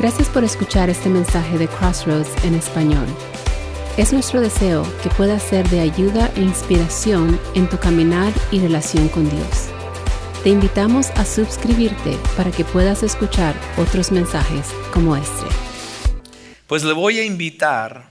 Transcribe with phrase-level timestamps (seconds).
[0.00, 3.06] Gracias por escuchar este mensaje de Crossroads en español.
[3.98, 9.10] Es nuestro deseo que pueda ser de ayuda e inspiración en tu caminar y relación
[9.10, 9.68] con Dios.
[10.42, 15.44] Te invitamos a suscribirte para que puedas escuchar otros mensajes como este.
[16.66, 18.08] Pues le voy a invitar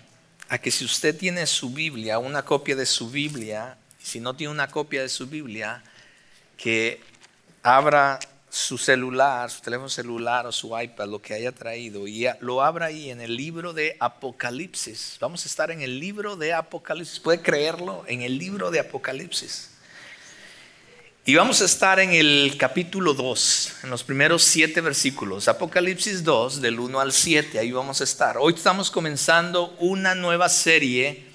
[0.47, 4.53] a que si usted tiene su Biblia, una copia de su Biblia, si no tiene
[4.53, 5.81] una copia de su Biblia,
[6.55, 7.01] que
[7.63, 8.19] abra
[8.49, 12.87] su celular, su teléfono celular o su iPad, lo que haya traído, y lo abra
[12.87, 15.17] ahí en el libro de Apocalipsis.
[15.19, 17.19] Vamos a estar en el libro de Apocalipsis.
[17.19, 18.03] ¿Puede creerlo?
[18.07, 19.69] En el libro de Apocalipsis.
[21.25, 25.47] Y vamos a estar en el capítulo 2, en los primeros siete versículos.
[25.47, 28.37] Apocalipsis 2, del 1 al 7, ahí vamos a estar.
[28.39, 31.27] Hoy estamos comenzando una nueva serie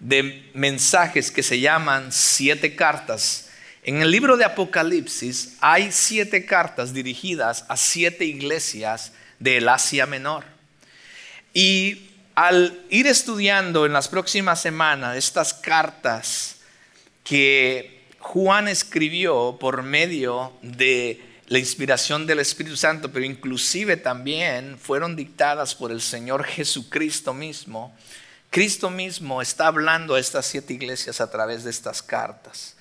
[0.00, 3.47] de mensajes que se llaman siete cartas
[3.88, 10.44] en el libro de Apocalipsis hay siete cartas dirigidas a siete iglesias del Asia Menor.
[11.54, 16.56] Y al ir estudiando en las próximas semanas estas cartas
[17.24, 25.16] que Juan escribió por medio de la inspiración del Espíritu Santo, pero inclusive también fueron
[25.16, 27.96] dictadas por el Señor Jesucristo mismo,
[28.50, 32.74] Cristo mismo está hablando a estas siete iglesias a través de estas cartas.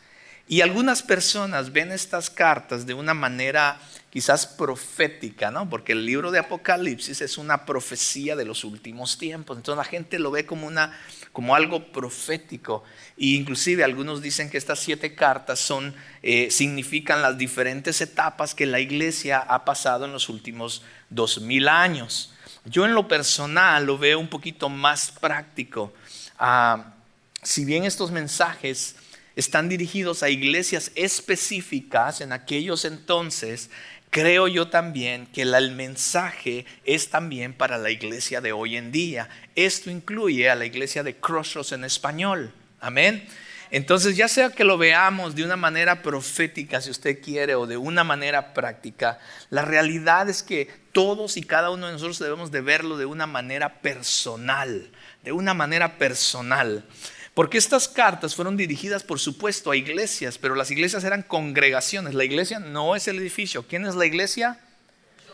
[0.48, 5.70] Y algunas personas ven estas cartas de una manera quizás profética, ¿no?
[5.70, 9.58] Porque el libro de Apocalipsis es una profecía de los últimos tiempos.
[9.58, 10.98] Entonces la gente lo ve como, una,
[11.34, 12.86] como algo profético.
[13.18, 18.66] E inclusive algunos dicen que estas siete cartas son, eh, significan las diferentes etapas que
[18.66, 22.34] la iglesia ha pasado en los últimos dos mil años.
[22.64, 25.94] Yo en lo personal lo veo un poquito más práctico.
[26.40, 26.94] Ah,
[27.44, 28.96] si bien estos mensajes
[29.38, 33.70] están dirigidos a iglesias específicas en aquellos entonces,
[34.10, 39.30] creo yo también que el mensaje es también para la iglesia de hoy en día.
[39.56, 42.52] Esto incluye a la iglesia de Crossroads en español.
[42.80, 43.28] Amén.
[43.70, 47.78] Entonces, ya sea que lo veamos de una manera profética, si usted quiere, o de
[47.78, 49.20] una manera práctica,
[49.52, 53.28] la realidad es que todos y cada uno de nosotros debemos de verlo de una
[53.28, 54.90] manera personal,
[55.24, 56.86] de una manera personal.
[57.38, 62.16] Porque estas cartas fueron dirigidas, por supuesto, a iglesias, pero las iglesias eran congregaciones.
[62.16, 63.62] La iglesia no es el edificio.
[63.68, 64.60] ¿Quién es la iglesia?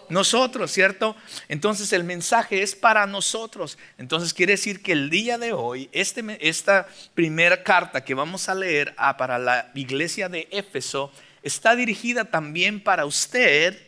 [0.09, 1.15] Nosotros, ¿cierto?
[1.47, 3.77] Entonces el mensaje es para nosotros.
[3.97, 8.55] Entonces quiere decir que el día de hoy, este, esta primera carta que vamos a
[8.55, 11.09] leer a, para la iglesia de Éfeso
[11.41, 13.81] está dirigida también para usted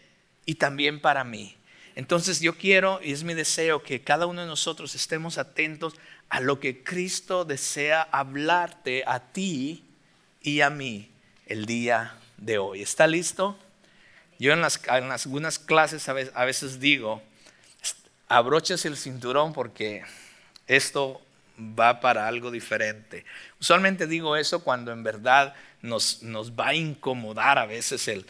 [0.45, 1.57] y también para mí.
[1.95, 5.95] Entonces yo quiero y es mi deseo que cada uno de nosotros estemos atentos
[6.35, 9.85] a lo que Cristo desea hablarte a ti
[10.41, 11.09] y a mí
[11.45, 12.81] el día de hoy.
[12.81, 13.57] ¿Está listo?
[14.37, 17.23] Yo en, las, algunas clases a veces, digo,
[18.27, 20.03] abroches el cinturón porque
[20.67, 21.21] esto
[21.57, 23.23] va para algo diferente.
[23.61, 28.25] Usualmente digo eso cuando en verdad nos, va a incomodar a veces el,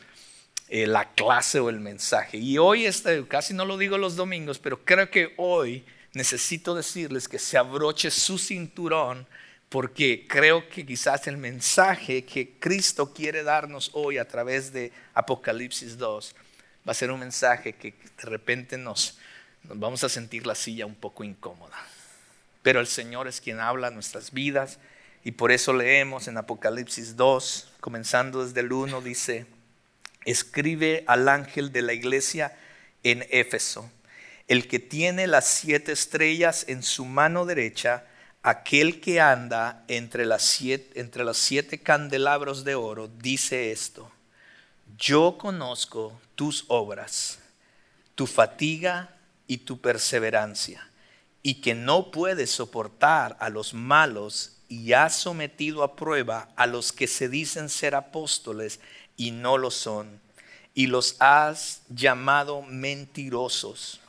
[0.70, 2.38] eh, la clase o el mensaje.
[2.38, 5.84] Y hoy, este, casi no lo digo los domingos, pero creo que hoy
[6.16, 9.28] necesito decirles que se abroche su cinturón
[9.70, 15.98] porque creo que quizás el mensaje que Cristo quiere darnos hoy a través de Apocalipsis
[15.98, 16.36] 2
[16.88, 19.18] va a ser un mensaje que de repente nos,
[19.64, 21.78] vamos a sentir la silla un poco incómoda.
[22.62, 24.80] Pero el Señor es quien habla nuestras vidas
[25.26, 29.48] y por eso leemos en Apocalipsis 2, comenzando desde el 1, dice,
[30.24, 32.56] escribe al ángel de la iglesia
[33.04, 33.92] en Éfeso
[34.48, 38.06] el que tiene las siete estrellas en su mano derecha,
[38.44, 44.12] aquel que anda entre las siete, entre los siete candelabros de oro, dice esto,
[44.98, 47.40] yo conozco tus obras,
[48.14, 49.18] tu fatiga
[49.48, 50.88] y tu perseverancia,
[51.42, 56.92] y que no puedes soportar a los malos y has sometido a prueba a los
[56.92, 58.80] que se dicen ser apóstoles
[59.18, 60.20] y no lo son,
[60.76, 64.02] y los has llamado mentirosos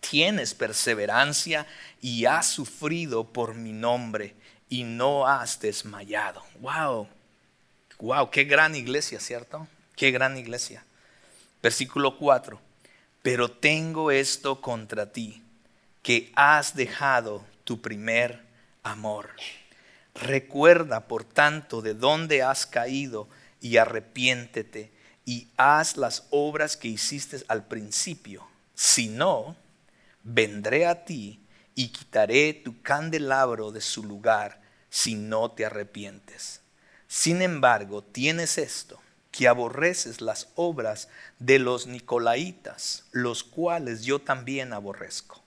[0.00, 1.66] tienes perseverancia
[2.00, 4.34] y has sufrido por mi nombre
[4.68, 6.42] y no has desmayado.
[6.60, 7.08] Wow,
[7.98, 9.66] wow, qué gran iglesia, ¿cierto?
[9.96, 10.84] Qué gran iglesia.
[11.62, 12.60] Versículo 4.
[13.22, 15.42] Pero tengo esto contra ti,
[16.02, 18.42] que has dejado tu primer
[18.82, 19.30] amor.
[20.14, 23.28] Recuerda, por tanto, de dónde has caído
[23.60, 24.92] y arrepiéntete
[25.24, 28.46] y haz las obras que hiciste al principio.
[28.74, 29.56] Si no,
[30.28, 31.40] vendré a ti
[31.74, 34.60] y quitaré tu candelabro de su lugar
[34.90, 36.60] si no te arrepientes.
[37.06, 41.08] Sin embargo, tienes esto, que aborreces las obras
[41.38, 45.42] de los nicolaitas, los cuales yo también aborrezco.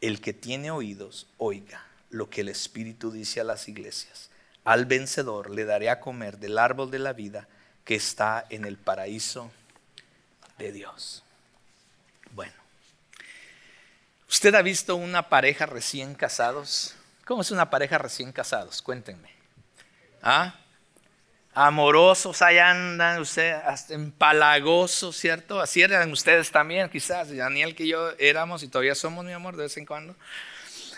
[0.00, 4.30] El que tiene oídos, oiga lo que el Espíritu dice a las iglesias.
[4.64, 7.48] Al vencedor le daré a comer del árbol de la vida
[7.84, 9.50] que está en el paraíso
[10.58, 11.22] de Dios.
[12.32, 12.54] Bueno,
[14.28, 16.94] ¿usted ha visto una pareja recién casados?
[17.24, 18.82] ¿Cómo es una pareja recién casados?
[18.82, 19.30] Cuéntenme.
[20.22, 20.54] ¿Ah?
[21.56, 25.60] Amorosos, ahí andan ustedes, hasta empalagosos, ¿cierto?
[25.60, 27.34] Así eran ustedes también, quizás.
[27.34, 30.16] Daniel que yo éramos y todavía somos, mi amor, de vez en cuando.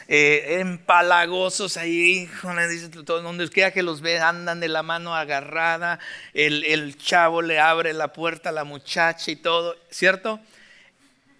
[0.08, 2.30] Eh, empalagosos ahí,
[3.06, 5.98] donde quiera que los ve, andan de la mano agarrada,
[6.32, 10.40] el, el chavo le abre la puerta a la muchacha y todo, ¿cierto?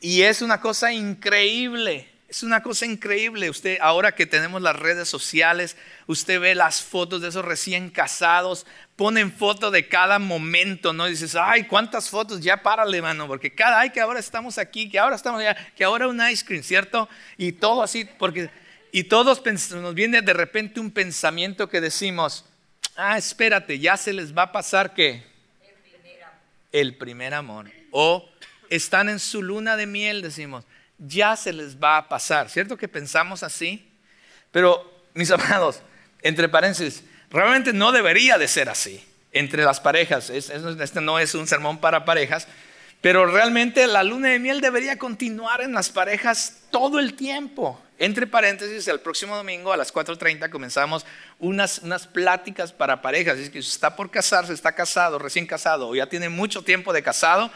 [0.00, 2.08] Y es una cosa increíble.
[2.28, 3.48] Es una cosa increíble.
[3.48, 5.76] Usted, ahora que tenemos las redes sociales,
[6.06, 8.66] usted ve las fotos de esos recién casados,
[8.96, 11.06] ponen foto de cada momento, ¿no?
[11.06, 14.90] Y dices, ay, cuántas fotos, ya párale, mano, porque cada, ay, que ahora estamos aquí,
[14.90, 17.08] que ahora estamos allá, que ahora un ice cream, ¿cierto?
[17.36, 18.50] Y todo así, porque,
[18.90, 19.40] y todos
[19.72, 22.44] nos viene de repente un pensamiento que decimos,
[22.96, 25.22] ah, espérate, ya se les va a pasar que
[26.72, 27.70] el primer amor.
[27.92, 28.28] O
[28.70, 30.64] están en su luna de miel, decimos
[30.98, 32.48] ya se les va a pasar.
[32.48, 33.90] ¿Cierto que pensamos así?
[34.50, 35.80] Pero, mis amados,
[36.22, 40.30] entre paréntesis, realmente no debería de ser así entre las parejas.
[40.30, 42.48] Este no es un sermón para parejas,
[43.00, 47.82] pero realmente la luna de miel debería continuar en las parejas todo el tiempo.
[47.98, 51.06] Entre paréntesis, el próximo domingo a las 4.30 comenzamos
[51.38, 53.38] unas, unas pláticas para parejas.
[53.38, 56.92] Es que si está por casarse, está casado, recién casado, o ya tiene mucho tiempo
[56.92, 57.50] de casado,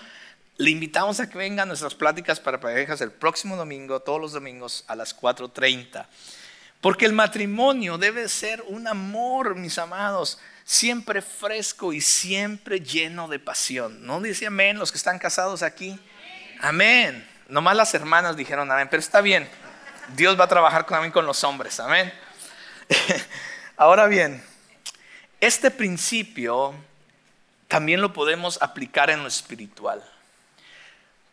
[0.60, 4.84] le invitamos a que vengan nuestras pláticas para parejas el próximo domingo, todos los domingos
[4.88, 6.06] a las 4.30.
[6.82, 13.38] Porque el matrimonio debe ser un amor, mis amados, siempre fresco y siempre lleno de
[13.38, 14.04] pasión.
[14.04, 15.98] ¿No dice amén los que están casados aquí?
[16.60, 17.26] Amén.
[17.48, 19.48] Nomás las hermanas dijeron amén, pero está bien.
[20.14, 22.12] Dios va a trabajar también con los hombres, amén.
[23.78, 24.44] Ahora bien,
[25.40, 26.74] este principio
[27.66, 30.04] también lo podemos aplicar en lo espiritual.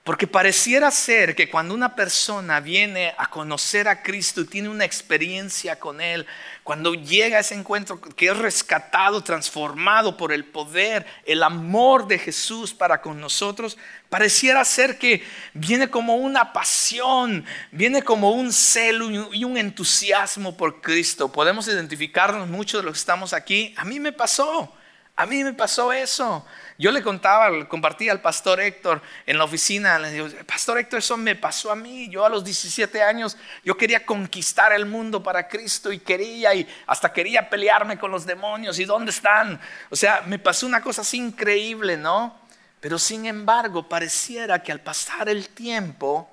[0.07, 4.85] Porque pareciera ser que cuando una persona viene a conocer a Cristo y tiene una
[4.85, 6.25] experiencia con Él,
[6.63, 12.19] cuando llega a ese encuentro que es rescatado, transformado por el poder, el amor de
[12.19, 13.77] Jesús para con nosotros,
[14.07, 17.43] pareciera ser que viene como una pasión,
[17.73, 21.33] viene como un celo y un entusiasmo por Cristo.
[21.33, 23.73] Podemos identificarnos muchos de los que estamos aquí.
[23.75, 24.73] A mí me pasó,
[25.19, 26.45] a mí me pasó eso.
[26.77, 31.17] Yo le contaba, le compartía al pastor Héctor en la oficina, le pastor Héctor, eso
[31.17, 32.07] me pasó a mí.
[32.07, 33.35] Yo a los 17 años,
[33.65, 38.27] yo quería conquistar el mundo para Cristo y quería, y hasta quería pelearme con los
[38.27, 38.77] demonios.
[38.77, 39.59] ¿Y dónde están?
[39.89, 42.39] O sea, me pasó una cosa así increíble, ¿no?
[42.79, 46.29] Pero sin embargo, pareciera que al pasar el tiempo,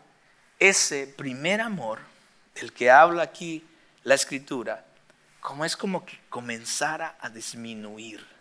[0.59, 2.01] ese primer amor
[2.55, 3.67] del que habla aquí
[4.03, 4.85] la escritura,
[5.41, 8.34] como es como que comenzara a disminuir.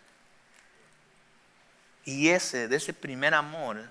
[2.04, 3.82] Y ese, de ese primer amor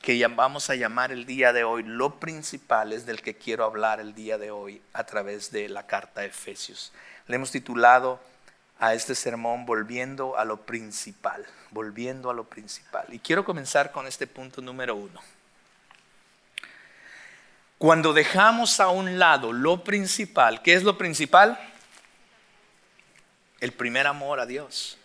[0.00, 3.98] que vamos a llamar el día de hoy, lo principal es del que quiero hablar
[3.98, 6.92] el día de hoy a través de la carta de Efesios.
[7.26, 8.20] Le hemos titulado
[8.78, 13.06] a este sermón Volviendo a lo principal, volviendo a lo principal.
[13.10, 15.20] Y quiero comenzar con este punto número uno.
[17.78, 21.58] Cuando dejamos a un lado lo principal, ¿qué es lo principal?
[23.60, 24.98] El primer amor a Dios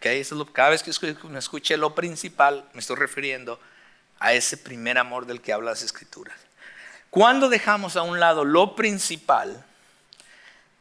[0.00, 0.92] cada vez que
[1.28, 3.60] me escuche lo principal, me estoy refiriendo
[4.20, 6.36] a ese primer amor del que habla las escrituras.
[7.10, 9.64] Cuando dejamos a un lado lo principal,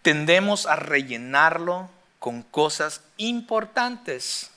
[0.02, 4.52] tendemos a rellenarlo con cosas importantes,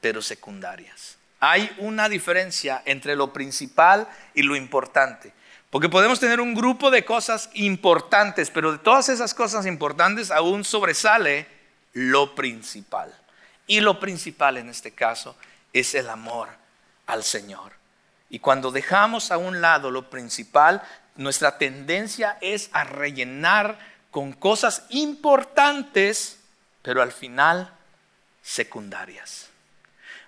[0.00, 1.16] pero secundarias.
[1.40, 5.32] Hay una diferencia entre lo principal y lo importante.
[5.70, 10.64] Porque podemos tener un grupo de cosas importantes, pero de todas esas cosas importantes aún
[10.64, 11.46] sobresale
[11.94, 13.12] lo principal.
[13.72, 15.34] Y lo principal en este caso
[15.72, 16.50] es el amor
[17.06, 17.72] al Señor.
[18.28, 20.82] Y cuando dejamos a un lado lo principal,
[21.16, 23.78] nuestra tendencia es a rellenar
[24.10, 26.38] con cosas importantes,
[26.82, 27.72] pero al final
[28.42, 29.48] secundarias.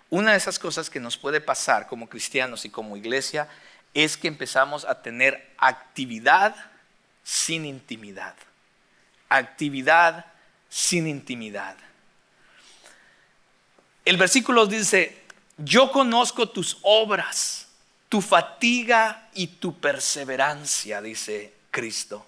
[0.08, 3.46] Una de esas cosas que nos puede pasar como cristianos y como iglesia
[3.92, 6.56] es que empezamos a tener actividad
[7.22, 8.36] sin intimidad.
[9.28, 10.24] Actividad
[10.70, 11.76] sin intimidad.
[14.04, 15.22] El versículo dice,
[15.56, 17.68] yo conozco tus obras,
[18.08, 22.26] tu fatiga y tu perseverancia, dice Cristo.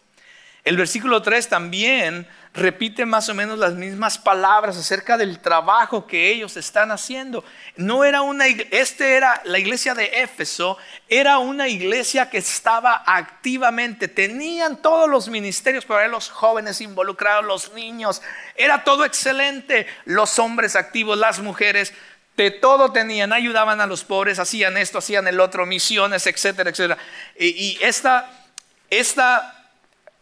[0.67, 6.29] El versículo 3 también repite más o menos las mismas palabras acerca del trabajo que
[6.29, 7.45] ellos están haciendo.
[7.77, 10.77] No era una este era la iglesia de Éfeso,
[11.09, 17.73] era una iglesia que estaba activamente, tenían todos los ministerios para los jóvenes involucrados, los
[17.73, 18.21] niños,
[18.57, 21.95] era todo excelente, los hombres activos, las mujeres,
[22.37, 26.99] de todo tenían, ayudaban a los pobres, hacían esto, hacían el otro, misiones, etcétera, etcétera.
[27.39, 28.29] Y, y esta
[28.91, 29.56] esta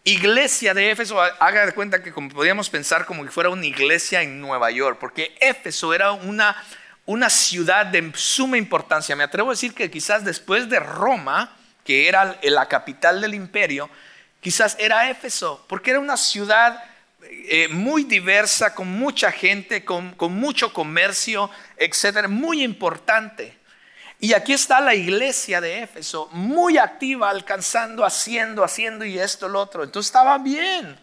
[0.05, 4.23] iglesia de Éfeso, haga de cuenta que como podríamos pensar como que fuera una iglesia
[4.23, 6.63] en Nueva York, porque Éfeso era una,
[7.07, 9.17] una ciudad de suma importancia.
[9.17, 13.89] Me atrevo a decir que quizás después de Roma, que era la capital del imperio,
[14.41, 16.85] quizás era Éfeso, porque era una ciudad
[17.23, 23.57] eh, muy diversa, con mucha gente, con, con mucho comercio, etcétera, muy importante.
[24.25, 29.61] Y aquí está la iglesia de Éfeso, muy activa, alcanzando, haciendo, haciendo y esto, lo
[29.61, 29.85] otro.
[29.85, 30.99] Entonces estaba bien.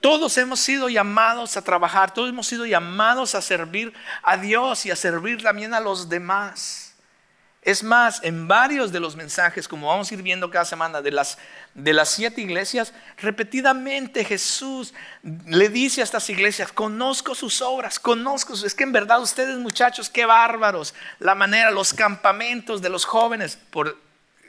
[0.00, 3.92] Todos hemos sido llamados a trabajar, todos hemos sido llamados a servir
[4.22, 6.85] a Dios y a servir también a los demás.
[7.66, 11.10] Es más, en varios de los mensajes, como vamos a ir viendo cada semana, de
[11.10, 11.36] las,
[11.74, 14.94] de las siete iglesias, repetidamente Jesús
[15.46, 20.08] le dice a estas iglesias, conozco sus obras, conozco, es que en verdad ustedes muchachos,
[20.08, 23.98] qué bárbaros, la manera, los campamentos de los jóvenes, por,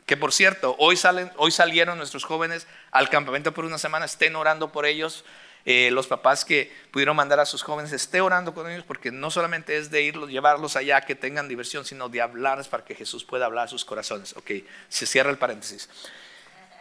[0.06, 4.36] que por cierto, hoy, salen, hoy salieron nuestros jóvenes al campamento por una semana, estén
[4.36, 5.26] orando por ellos
[5.70, 9.30] eh, los papás que pudieron mandar a sus jóvenes, esté orando con ellos porque no
[9.30, 13.26] solamente es de irlos, llevarlos allá, que tengan diversión, sino de hablarles para que Jesús
[13.26, 14.34] pueda hablar a sus corazones.
[14.38, 14.50] Ok,
[14.88, 15.90] se cierra el paréntesis.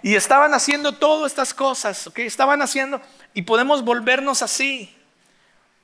[0.05, 3.01] Y estaban haciendo todas estas cosas, ok, estaban haciendo,
[3.35, 4.97] y podemos volvernos así.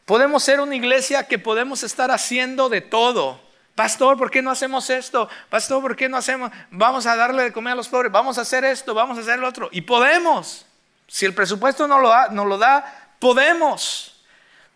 [0.04, 3.40] Podemos ser una iglesia que podemos estar haciendo de todo.
[3.74, 5.28] Pastor, ¿por qué no hacemos esto?
[5.50, 6.52] Pastor, ¿por qué no hacemos?
[6.70, 9.40] Vamos a darle de comer a los pobres, vamos a hacer esto, vamos a hacer
[9.40, 9.68] lo otro.
[9.72, 10.66] Y podemos.
[11.12, 14.14] Si el presupuesto no lo da, no lo da podemos.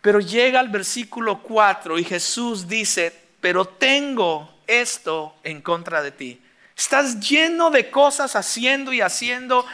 [0.01, 6.39] Pero llega al versículo 4 y Jesús dice, pero tengo esto en contra de ti.
[6.77, 9.65] Estás lleno de cosas haciendo y haciendo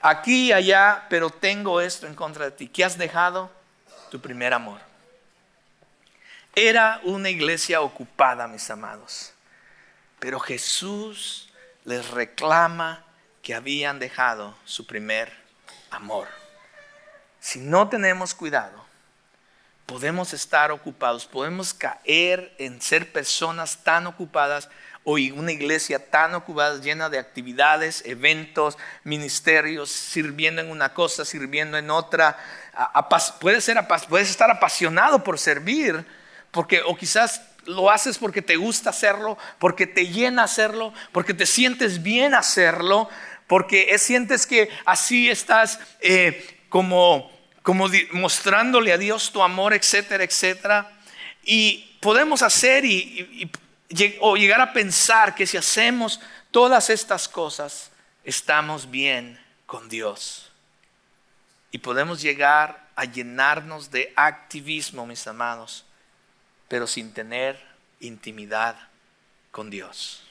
[0.00, 2.68] aquí y allá, pero tengo esto en contra de ti.
[2.68, 3.50] ¿Qué has dejado?
[4.12, 4.80] Tu primer amor.
[6.54, 9.32] Era una iglesia ocupada, mis amados.
[10.20, 11.52] Pero Jesús
[11.84, 13.02] les reclama
[13.42, 15.43] que habían dejado su primer amor.
[17.40, 18.84] Si no tenemos cuidado,
[19.86, 24.68] podemos estar ocupados, podemos caer en ser personas tan ocupadas
[25.04, 31.76] o una iglesia tan ocupada, llena de actividades, eventos, ministerios, sirviendo en una cosa, sirviendo
[31.76, 32.38] en otra.
[33.40, 36.06] Puedes, ser, puedes estar apasionado por servir,
[36.50, 41.44] porque, o quizás lo haces porque te gusta hacerlo, porque te llena hacerlo, porque te
[41.44, 43.10] sientes bien hacerlo,
[43.46, 47.30] porque sientes que así estás eh, como,
[47.62, 50.90] como mostrándole a Dios tu amor, etcétera, etcétera.
[51.44, 53.50] Y podemos hacer y,
[54.20, 56.20] o llegar a pensar que si hacemos
[56.50, 57.90] todas estas cosas,
[58.24, 60.50] estamos bien con Dios.
[61.70, 65.84] Y podemos llegar a llenarnos de activismo, mis amados,
[66.68, 67.60] pero sin tener
[68.00, 68.76] intimidad
[69.50, 70.23] con Dios.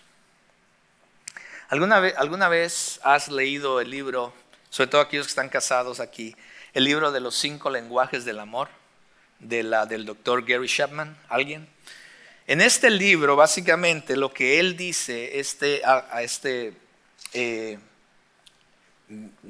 [1.74, 4.32] ¿Alguna vez, ¿Alguna vez has leído el libro,
[4.70, 6.36] sobre todo aquellos que están casados aquí,
[6.76, 8.70] el libro de los cinco lenguajes del amor
[9.40, 11.18] de la, del doctor Gary Chapman?
[11.30, 11.68] ¿Alguien?
[12.46, 16.76] En este libro, básicamente, lo que él dice este, a, este,
[17.34, 17.80] eh,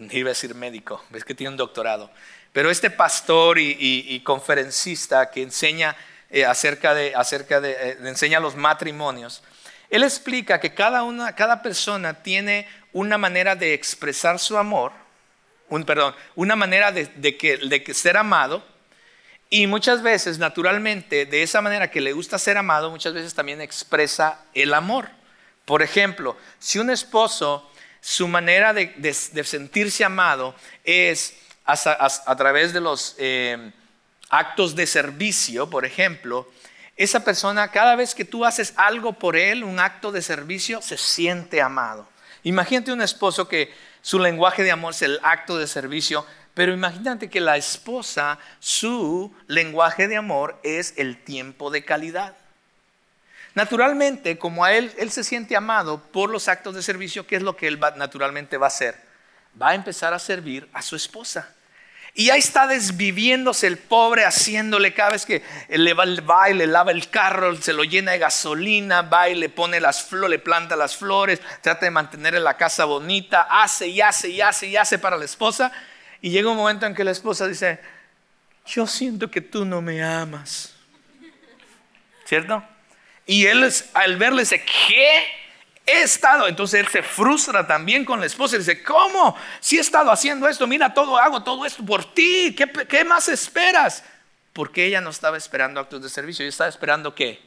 [0.10, 2.10] iba a decir médico, ves que tiene un doctorado,
[2.54, 5.94] pero este pastor y, conferencista que enseña
[6.30, 9.44] eh, acerca de, acerca de, eh, enseña los matrimonios,
[9.94, 14.92] él explica que cada, una, cada persona tiene una manera de expresar su amor,
[15.70, 18.66] un, perdón, una manera de, que, de ser amado,
[19.52, 23.62] y muchas veces, naturalmente, de esa manera que le gusta ser amado, muchas veces también
[23.62, 25.10] expresa el amor.
[25.64, 27.70] Por ejemplo, si un esposo,
[28.02, 31.36] su manera de, sentirse amado es
[31.66, 33.72] a, través de los eh,
[34.30, 36.48] actos de servicio, por ejemplo,
[36.96, 40.98] esa persona, cada vez que tú haces algo por él, un acto de servicio, se
[40.98, 42.08] siente amado.
[42.44, 47.30] Imagínate un esposo que su lenguaje de amor es el acto de servicio, pero imagínate
[47.30, 52.36] que la esposa, su lenguaje de amor es el tiempo de calidad.
[53.56, 57.44] Naturalmente, como a él, él se siente amado por los actos de servicio, ¿qué es
[57.44, 59.00] lo que él naturalmente va a hacer?
[59.60, 61.54] Va a empezar a servir a su esposa.
[62.16, 66.68] Y ahí está desviviéndose el pobre, haciéndole cada vez que le va, va y le
[66.68, 70.40] lava el carro, se lo llena de gasolina, va y le pone las flores, le
[70.40, 74.78] planta las flores, trata de mantener la casa bonita, hace y hace y hace y
[74.78, 75.72] hace para la esposa.
[76.22, 77.80] Y llega un momento en que la esposa dice,
[78.68, 80.76] yo siento que tú no me amas.
[82.26, 82.64] ¿Cierto?
[83.26, 85.43] Y él al verle dice, ¿qué?
[85.86, 89.36] He estado, entonces él se frustra también con la esposa y dice, ¿cómo?
[89.60, 94.04] Si he estado haciendo esto, mira todo, hago todo esto por ti, ¿qué, más esperas?
[94.54, 97.42] Porque ella no estaba esperando actos de servicio, ella estaba esperando qué?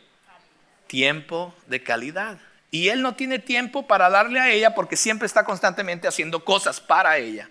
[0.87, 2.37] Tiempo de calidad.
[2.71, 6.79] Y él no tiene tiempo para darle a ella porque siempre está constantemente haciendo cosas
[6.79, 7.49] para ella.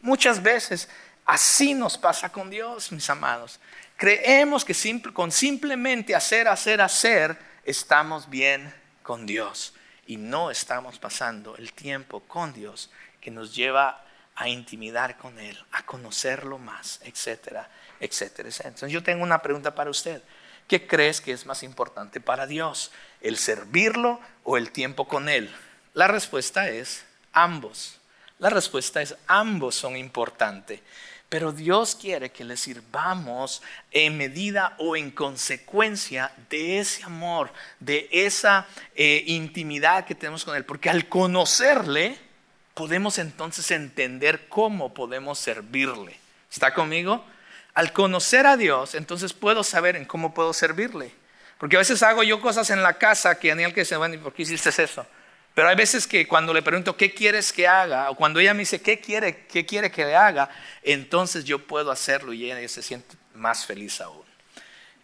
[0.00, 0.88] Muchas veces
[1.24, 3.60] así nos pasa con Dios, mis amados.
[3.96, 4.74] Creemos que
[5.12, 9.72] con simplemente hacer, hacer, hacer, estamos bien con Dios
[10.06, 15.58] y no estamos pasando el tiempo con Dios que nos lleva a intimidar con Él,
[15.72, 17.68] a conocerlo más, etcétera,
[18.00, 18.68] etcétera, etcétera.
[18.68, 20.22] Entonces yo tengo una pregunta para usted.
[20.68, 22.90] ¿Qué crees que es más importante para Dios?
[23.20, 25.54] ¿El servirlo o el tiempo con Él?
[25.94, 27.98] La respuesta es ambos.
[28.38, 30.80] La respuesta es ambos son importantes.
[31.28, 38.08] Pero Dios quiere que le sirvamos en medida o en consecuencia de ese amor, de
[38.12, 40.64] esa eh, intimidad que tenemos con Él.
[40.64, 42.16] Porque al conocerle,
[42.74, 46.16] podemos entonces entender cómo podemos servirle.
[46.50, 47.24] ¿Está conmigo?
[47.74, 51.12] Al conocer a Dios, entonces puedo saber en cómo puedo servirle.
[51.58, 54.18] Porque a veces hago yo cosas en la casa que Daniel que se van, ¿y
[54.18, 55.06] por qué hiciste eso?
[55.56, 58.60] Pero hay veces que cuando le pregunto qué quieres que haga, o cuando ella me
[58.60, 60.50] dice qué quiere, qué quiere que le haga,
[60.82, 64.26] entonces yo puedo hacerlo y ella se siente más feliz aún.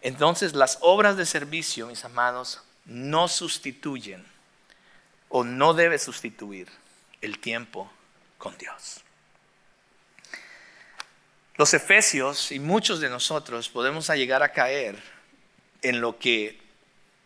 [0.03, 4.23] Entonces las obras de servicio, mis amados, no sustituyen
[5.27, 6.67] o no debe sustituir
[7.21, 7.91] el tiempo
[8.37, 9.01] con Dios.
[11.55, 15.01] Los efesios y muchos de nosotros podemos llegar a caer
[15.81, 16.62] en lo que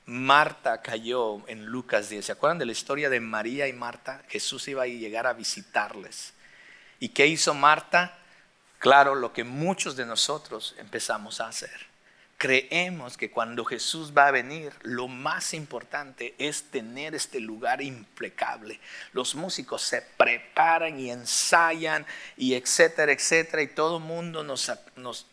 [0.07, 2.25] Marta cayó en Lucas 10.
[2.25, 4.23] ¿Se acuerdan de la historia de María y Marta?
[4.29, 6.33] Jesús iba a llegar a visitarles.
[6.99, 8.17] ¿Y qué hizo Marta?
[8.79, 11.87] Claro, lo que muchos de nosotros empezamos a hacer.
[12.37, 18.79] Creemos que cuando Jesús va a venir, lo más importante es tener este lugar impecable.
[19.11, 22.05] Los músicos se preparan y ensayan
[22.37, 24.69] y etcétera, etcétera, y todo el mundo nos,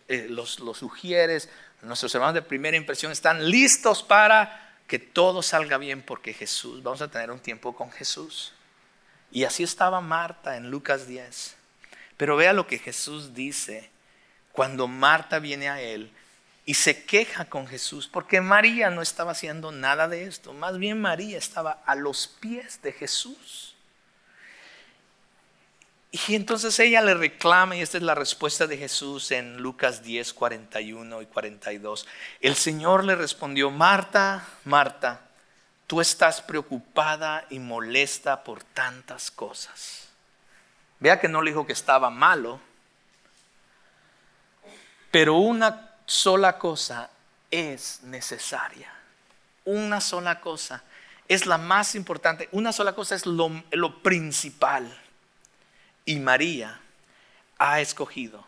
[0.08, 1.48] eh, los, los sugieres,
[1.84, 7.02] nuestros hermanos de primera impresión están listos para que todo salga bien porque Jesús, vamos
[7.02, 8.52] a tener un tiempo con Jesús.
[9.30, 11.56] Y así estaba Marta en Lucas 10.
[12.16, 13.90] Pero vea lo que Jesús dice
[14.52, 16.12] cuando Marta viene a él
[16.64, 21.00] y se queja con Jesús, porque María no estaba haciendo nada de esto, más bien
[21.00, 23.73] María estaba a los pies de Jesús.
[26.14, 30.32] Y entonces ella le reclama, y esta es la respuesta de Jesús en Lucas 10,
[30.32, 32.06] 41 y 42.
[32.40, 35.22] El Señor le respondió, Marta, Marta,
[35.88, 40.06] tú estás preocupada y molesta por tantas cosas.
[41.00, 42.60] Vea que no le dijo que estaba malo,
[45.10, 47.10] pero una sola cosa
[47.50, 48.94] es necesaria.
[49.64, 50.84] Una sola cosa
[51.26, 52.48] es la más importante.
[52.52, 55.00] Una sola cosa es lo, lo principal.
[56.04, 56.80] Y María
[57.58, 58.46] ha escogido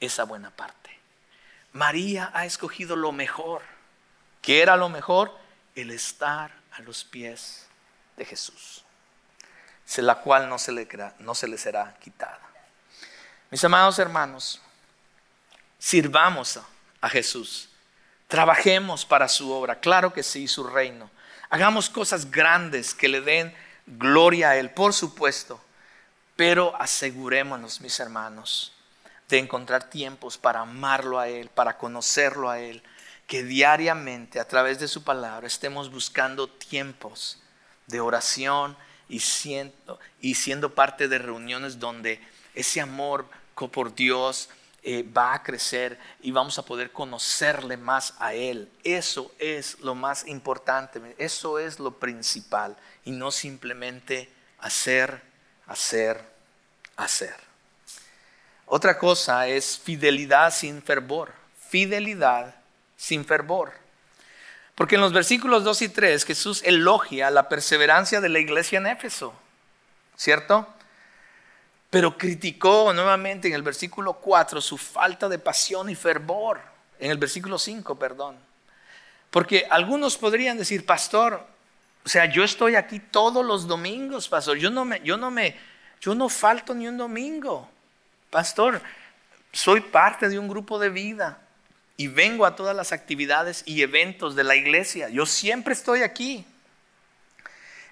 [0.00, 0.98] esa buena parte.
[1.72, 3.62] María ha escogido lo mejor.
[4.42, 5.36] ¿Qué era lo mejor?
[5.74, 7.66] El estar a los pies
[8.16, 8.84] de Jesús,
[9.96, 10.88] la cual no se le,
[11.20, 12.40] no se le será quitada.
[13.50, 14.60] Mis amados hermanos,
[15.78, 16.64] sirvamos a,
[17.00, 17.70] a Jesús,
[18.28, 21.10] trabajemos para su obra, claro que sí, su reino.
[21.48, 23.54] Hagamos cosas grandes que le den
[23.86, 25.60] gloria a Él, por supuesto
[26.40, 28.72] pero asegurémonos, mis hermanos,
[29.28, 32.82] de encontrar tiempos para amarlo a Él, para conocerlo a Él,
[33.26, 37.42] que diariamente a través de su palabra estemos buscando tiempos
[37.86, 38.74] de oración
[39.06, 44.48] y siendo, parte de reuniones donde ese amor por Dios
[44.82, 48.72] eh, va a crecer y vamos a poder conocerle más a Él.
[48.82, 55.20] Eso es lo más importante, eso es lo principal y no simplemente hacer,
[55.66, 56.29] hacer,
[57.04, 57.34] hacer.
[58.66, 61.32] Otra cosa es fidelidad sin fervor.
[61.68, 62.54] Fidelidad
[62.96, 63.72] sin fervor.
[64.74, 68.86] Porque en los versículos 2 y 3 Jesús elogia la perseverancia de la iglesia en
[68.86, 69.34] Éfeso.
[70.16, 70.66] ¿Cierto?
[71.90, 76.60] Pero criticó nuevamente en el versículo 4 su falta de pasión y fervor.
[76.98, 78.36] En el versículo 5, perdón.
[79.30, 81.44] Porque algunos podrían decir, pastor,
[82.04, 84.56] o sea, yo estoy aquí todos los domingos, pastor.
[84.56, 85.56] Yo no me, yo no me,
[86.00, 87.68] yo no falto ni un domingo.
[88.30, 88.80] Pastor,
[89.52, 91.38] soy parte de un grupo de vida
[91.96, 95.10] y vengo a todas las actividades y eventos de la iglesia.
[95.10, 96.46] Yo siempre estoy aquí.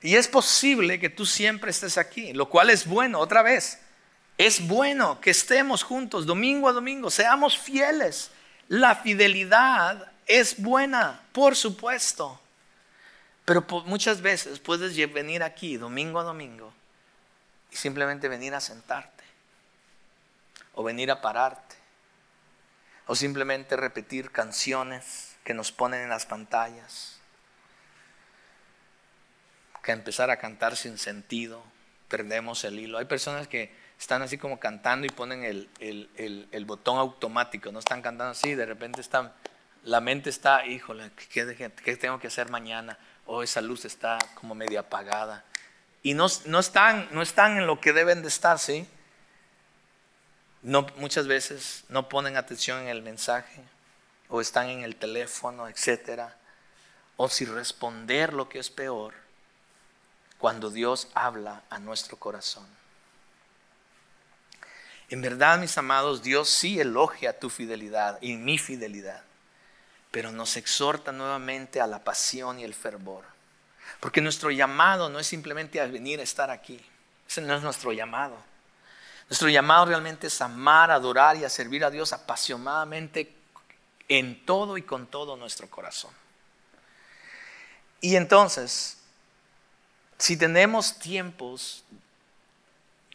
[0.01, 3.81] Y es posible que tú siempre estés aquí, lo cual es bueno, otra vez.
[4.39, 8.31] Es bueno que estemos juntos domingo a domingo, seamos fieles.
[8.69, 12.41] La fidelidad es buena, por supuesto.
[13.45, 16.73] Pero muchas veces puedes venir aquí domingo a domingo
[17.71, 19.25] y simplemente venir a sentarte
[20.75, 21.77] o venir a pararte
[23.07, 27.19] o simplemente repetir canciones que nos ponen en las pantallas,
[29.83, 31.65] que empezar a cantar sin sentido,
[32.09, 32.99] perdemos el hilo.
[32.99, 38.33] Hay personas que están así como cantando y ponen el, botón automático, no están cantando
[38.33, 39.33] así, de repente están,
[39.85, 42.99] la mente está, híjole, ¿qué, qué tengo que hacer mañana?
[43.25, 45.45] O esa luz está como media apagada.
[46.03, 48.89] Y no, no, están, no están en lo que deben de estar, ¿sí?
[50.63, 53.63] no, muchas veces no ponen atención en el mensaje
[54.29, 56.37] o están en el teléfono, etcétera.
[57.17, 59.15] O si responder lo que es peor
[60.39, 62.67] cuando Dios habla a nuestro corazón.
[65.09, 69.23] En verdad, mis amados, Dios sí elogia tu fidelidad y mi fidelidad,
[70.11, 73.25] pero nos exhorta nuevamente a la pasión y el fervor.
[74.01, 76.81] Porque nuestro llamado no es simplemente a venir a estar aquí.
[77.29, 78.37] Ese no es nuestro llamado.
[79.29, 83.35] Nuestro llamado realmente es amar, adorar y a servir a Dios apasionadamente
[84.09, 86.13] en todo y con todo nuestro corazón.
[88.01, 88.99] Y entonces,
[90.17, 91.85] si tenemos tiempos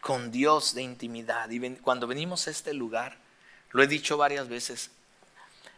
[0.01, 3.17] con Dios de intimidad y cuando venimos a este lugar,
[3.71, 4.91] lo he dicho varias veces,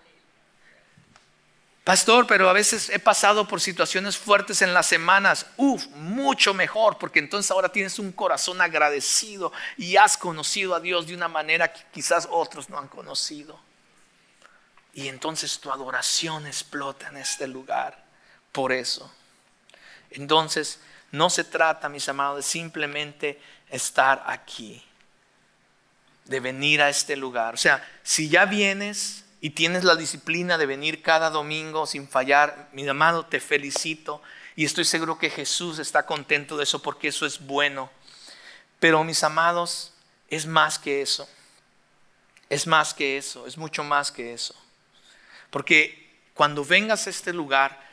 [1.88, 5.46] Pastor, pero a veces he pasado por situaciones fuertes en las semanas.
[5.56, 11.08] Uf, mucho mejor, porque entonces ahora tienes un corazón agradecido y has conocido a Dios
[11.08, 13.58] de una manera que quizás otros no han conocido.
[14.94, 18.04] Y entonces tu adoración explota en este lugar.
[18.52, 19.10] Por eso.
[20.10, 24.84] Entonces, no se trata, mis amados, de simplemente estar aquí,
[26.26, 27.54] de venir a este lugar.
[27.54, 32.70] O sea, si ya vienes y tienes la disciplina de venir cada domingo sin fallar,
[32.74, 34.22] mi amado, te felicito
[34.56, 37.91] y estoy seguro que Jesús está contento de eso porque eso es bueno.
[38.80, 39.93] Pero mis amados,
[40.30, 41.30] es más que eso.
[42.50, 44.56] Es más que eso, es mucho más que eso.
[45.50, 47.87] Porque cuando vengas a este lugar,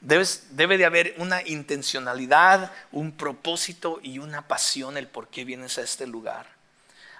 [0.00, 5.82] debe de haber una intencionalidad, un propósito y una pasión el por qué vienes a
[5.82, 6.46] este lugar.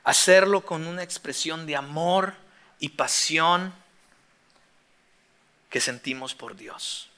[0.05, 2.35] Hacerlo con una expresión de amor,
[2.79, 3.75] y pasión
[5.71, 7.11] que sentimos por Dios.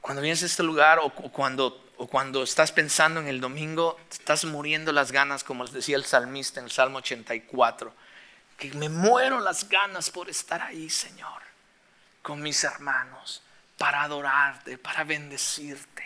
[0.00, 4.44] Cuando vienes a este lugar o, cuando, o cuando estás pensando en el domingo, estás
[4.44, 7.92] muriendo las ganas, como les decía el salmista en el Salmo 84,
[8.56, 11.42] que me muero las ganas por estar ahí, Señor,
[12.22, 13.42] con mis hermanos,
[13.76, 16.04] para adorarte, para bendecirte.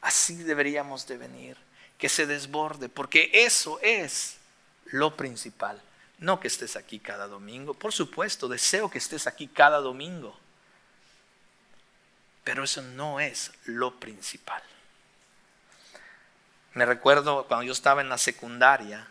[0.00, 1.56] Así deberíamos de venir,
[1.98, 4.38] que se desborde, porque eso es
[4.86, 5.80] lo principal.
[6.18, 7.74] No que estés aquí cada domingo.
[7.74, 10.38] Por supuesto, deseo que estés aquí cada domingo.
[12.44, 14.62] Pero eso no es lo principal.
[16.74, 19.06] Me recuerdo cuando yo estaba en la secundaria,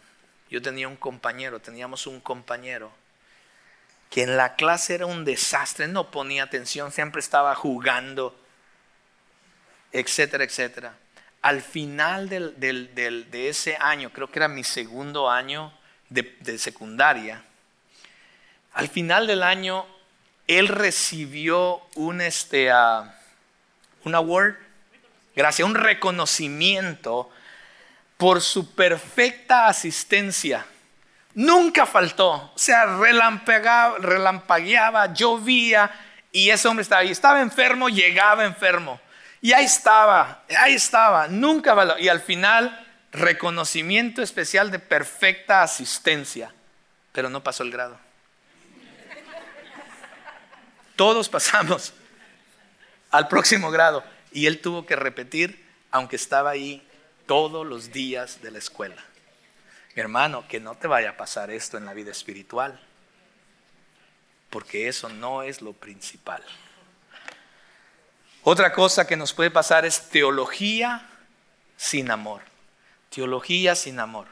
[0.50, 2.92] yo tenía un compañero, teníamos un compañero
[4.12, 8.40] que en la clase era un desastre, no ponía atención, siempre estaba jugando,
[9.92, 10.94] etcétera, etcétera.
[11.42, 15.74] Al final de ese año, creo que era mi segundo año,
[16.12, 17.42] de, secundaria,
[18.74, 19.86] al final del año,
[20.48, 23.06] él recibió un, este, uh,
[24.04, 24.56] un award,
[25.36, 27.30] gracias, un reconocimiento
[28.18, 30.66] por su perfecta asistencia.
[31.34, 35.90] Nunca faltó, o sea, relampagueaba, llovía
[36.32, 37.12] y ese hombre estaba ahí.
[37.12, 39.00] Estaba enfermo, llegaba enfermo.
[39.42, 41.98] Y ahí estaba, ahí estaba, nunca faltó.
[41.98, 46.54] Y al final reconocimiento especial de perfecta asistencia,
[47.12, 48.00] pero no pasó el grado.
[50.96, 51.94] Todos pasamos
[53.10, 56.88] al próximo grado y él tuvo que repetir, aunque estaba ahí
[57.26, 59.04] todos los días de la escuela.
[59.96, 62.80] Mi hermano, que no te vaya a pasar esto en la vida espiritual,
[64.50, 66.44] porque eso no es lo principal.
[68.44, 71.08] Otra cosa que nos puede pasar es teología
[71.78, 72.42] sin amor.
[73.10, 74.28] Teología sin amor.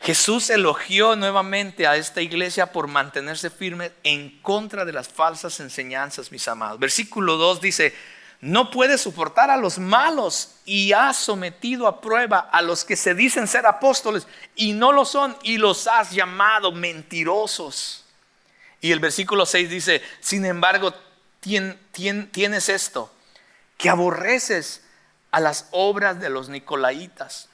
[0.00, 6.32] Jesús elogió nuevamente a esta iglesia por mantenerse firme en contra de las falsas enseñanzas,
[6.32, 6.80] mis amados.
[6.80, 7.94] Versículo 2 dice,
[8.42, 13.14] no puede soportar a los malos y ha sometido a prueba a los que se
[13.14, 14.26] dicen ser apóstoles
[14.56, 18.04] y no lo son y los has llamado mentirosos.
[18.80, 20.92] Y el versículo 6 dice, sin embargo,
[21.40, 23.14] tienes esto,
[23.78, 24.82] que aborreces
[25.30, 27.48] a las obras de los nicolaitas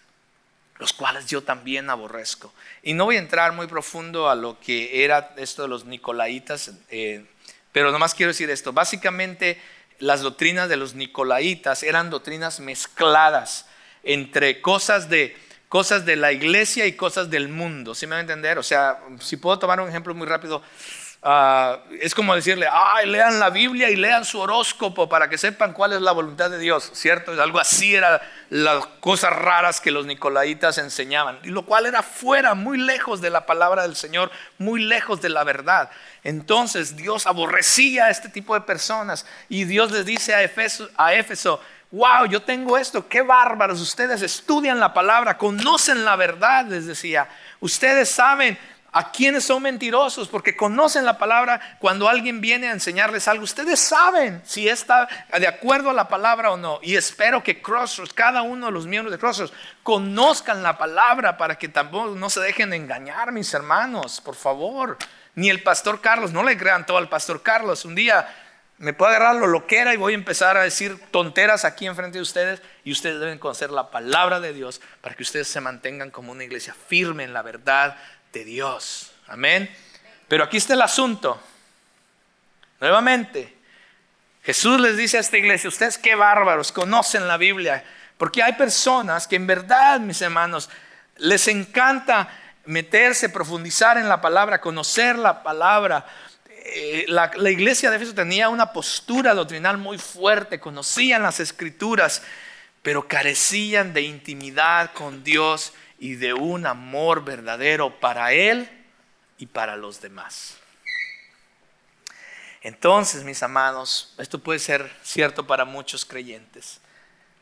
[0.79, 2.53] los cuales yo también aborrezco.
[2.83, 6.71] Y no voy a entrar muy profundo a lo que era esto de los nicolaitas,
[6.89, 7.27] eh,
[7.73, 8.73] pero nomás quiero decir esto.
[8.73, 9.61] Básicamente
[9.99, 13.67] las doctrinas de los nicolaitas eran doctrinas mezcladas
[14.03, 15.37] entre cosas de,
[15.69, 17.95] cosas de la iglesia y cosas del mundo.
[17.95, 18.59] ¿Sí me van a entender?
[18.59, 20.63] O sea, si puedo tomar un ejemplo muy rápido,
[21.21, 25.73] Ah, es como decirle, ay, lean la Biblia y lean su horóscopo para que sepan
[25.73, 27.33] cuál es la voluntad de Dios, ¿cierto?
[27.43, 32.55] Algo así era las cosas raras que los nicolaitas enseñaban, y lo cual era fuera,
[32.55, 35.91] muy lejos de la palabra del Señor, muy lejos de la verdad.
[36.23, 41.15] Entonces Dios aborrecía a este tipo de personas y Dios les dice a Éfeso, a
[41.15, 46.87] Éfeso wow, yo tengo esto, qué bárbaros, ustedes estudian la palabra, conocen la verdad, les
[46.87, 47.29] decía,
[47.61, 48.59] ustedes saben
[48.93, 53.45] a quienes son mentirosos, porque conocen la palabra cuando alguien viene a enseñarles algo.
[53.45, 56.81] Ustedes saben si está de acuerdo a la palabra o no.
[56.83, 61.59] Y espero que Crossroads, cada uno de los miembros de Crossroads, conozcan la palabra para
[61.59, 64.97] que tampoco no se dejen engañar, mis hermanos, por favor.
[65.35, 67.85] Ni el pastor Carlos, no le crean todo al pastor Carlos.
[67.85, 68.27] Un día
[68.79, 72.23] me puedo agarrar lo loquera y voy a empezar a decir tonteras aquí enfrente de
[72.23, 76.31] ustedes y ustedes deben conocer la palabra de Dios para que ustedes se mantengan como
[76.31, 77.97] una iglesia firme en la verdad
[78.33, 79.13] de Dios.
[79.27, 79.71] Amén.
[80.29, 81.41] Pero aquí está el asunto.
[82.81, 83.57] Nuevamente,
[84.43, 87.85] Jesús les dice a esta iglesia, ustedes qué bárbaros, conocen la Biblia,
[88.17, 90.71] porque hay personas que en verdad, mis hermanos,
[91.17, 92.29] les encanta
[92.65, 96.07] meterse, profundizar en la palabra, conocer la palabra.
[96.51, 102.23] Eh, la, iglesia de Éfeso tenía una postura doctrinal muy fuerte, conocían las escrituras,
[102.83, 108.69] pero carecían de intimidad con Dios y de un amor verdadero para Él
[109.39, 110.57] y para los demás.
[112.63, 116.81] Entonces, mis amados, esto puede ser cierto para muchos creyentes.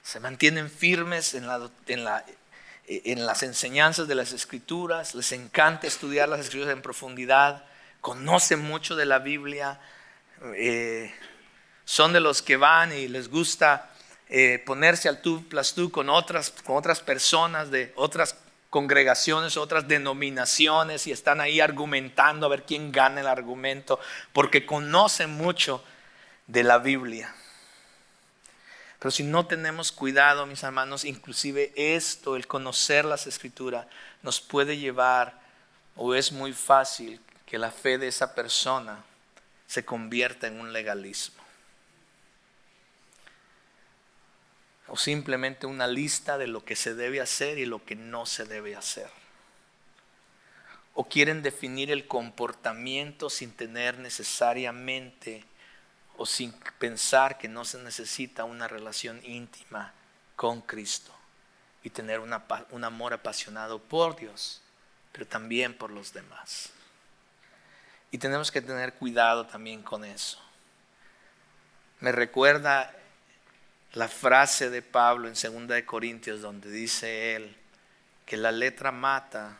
[0.02, 1.46] Se mantienen firmes en,
[1.86, 7.64] en, las enseñanzas de las escrituras, les encanta estudiar las escrituras en profundidad,
[8.00, 9.80] conocen mucho de la Biblia,
[10.54, 11.12] eh,
[11.84, 13.90] son de los que van y les gusta
[14.28, 18.36] eh, ponerse al tú plus tú con otras, con otras personas de otras
[18.76, 23.98] congregaciones, otras denominaciones y están ahí argumentando a ver quién gana el argumento,
[24.34, 25.82] porque conocen mucho
[26.46, 27.34] de la Biblia.
[28.98, 33.86] Pero si no tenemos cuidado, mis hermanos, inclusive esto, el conocer las escrituras,
[34.20, 35.40] nos puede llevar,
[35.96, 39.02] o es muy fácil, que la fe de esa persona
[39.66, 41.42] se convierta en un legalismo.
[44.88, 48.44] O simplemente una lista de lo que se debe hacer y lo que no se
[48.44, 49.09] debe hacer.
[50.94, 55.44] O quieren definir el comportamiento sin tener necesariamente
[56.16, 59.92] o sin pensar que no se necesita una relación íntima
[60.35, 61.12] con Cristo
[61.83, 64.62] y tener un amor apasionado por Dios,
[65.12, 66.70] pero también por los demás.
[68.11, 70.38] Y tenemos que tener cuidado también con eso.
[72.01, 72.94] Me recuerda
[73.96, 77.56] la frase de Pablo en 2 de Corintios donde dice él
[78.26, 79.56] que la letra mata,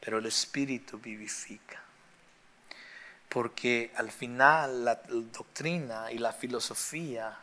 [0.00, 1.80] pero el espíritu vivifica.
[3.28, 7.38] Porque al final la doctrina y la filosofía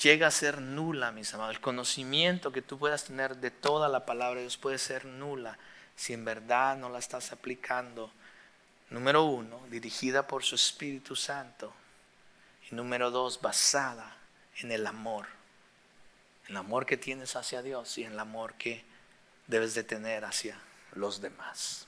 [0.00, 1.56] llega a ser nula, mis amados.
[1.56, 5.58] El conocimiento que tú puedas tener de toda la palabra de Dios puede ser nula
[5.96, 8.12] si en verdad no la estás aplicando.
[8.90, 11.72] Número uno, dirigida por su Espíritu Santo.
[12.70, 14.19] Y número dos, basada
[14.60, 15.26] en el amor,
[16.44, 18.84] en el amor que tienes hacia Dios y en el amor que
[19.46, 20.58] debes de tener hacia
[20.94, 21.86] los demás.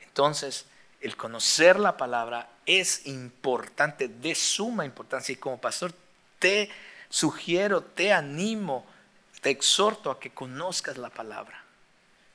[0.00, 0.66] Entonces,
[1.00, 5.32] el conocer la palabra es importante, de suma importancia.
[5.32, 5.92] Y como pastor,
[6.38, 6.70] te
[7.08, 8.86] sugiero, te animo,
[9.40, 11.62] te exhorto a que conozcas la palabra.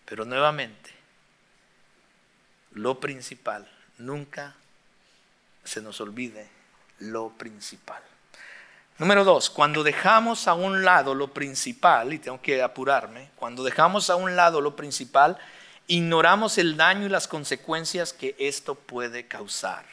[0.06, 0.92] Pero nuevamente,
[2.72, 4.56] lo principal, nunca
[5.64, 6.50] se nos olvide
[7.00, 8.02] lo principal.
[8.98, 14.10] Número dos, cuando dejamos a un lado lo principal, y tengo que apurarme, cuando dejamos
[14.10, 15.38] a un lado lo principal,
[15.88, 19.84] ignoramos el daño y las consecuencias que esto puede causar.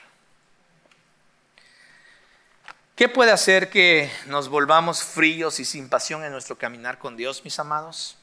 [2.95, 7.45] ¿Qué puede hacer que nos volvamos fríos y sin pasión en nuestro caminar con Dios,
[7.45, 8.17] mis amados?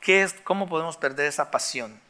[0.00, 2.00] ¿Qué es, ¿Cómo podemos perder esa pasión?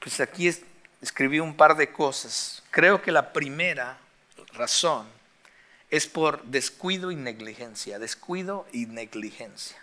[0.00, 0.52] Pues aquí
[1.00, 2.62] escribí un par de cosas.
[2.70, 3.96] Creo que la primera
[4.54, 5.15] razón
[5.90, 7.98] es por descuido y negligencia.
[7.98, 9.78] Descuido y negligencia.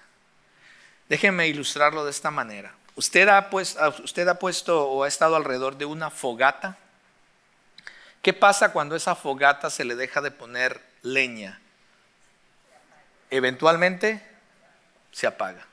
[1.09, 2.75] Déjenme ilustrarlo de esta manera.
[2.95, 3.49] ¿Usted ha,
[4.03, 6.77] usted ha puesto o ha estado alrededor de una fogata?
[8.21, 11.59] ¿Qué pasa cuando esa fogata se le deja de poner leña?
[13.29, 14.25] Eventualmente
[15.11, 15.65] se apaga.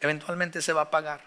[0.00, 1.20] Eventualmente se va a apagar.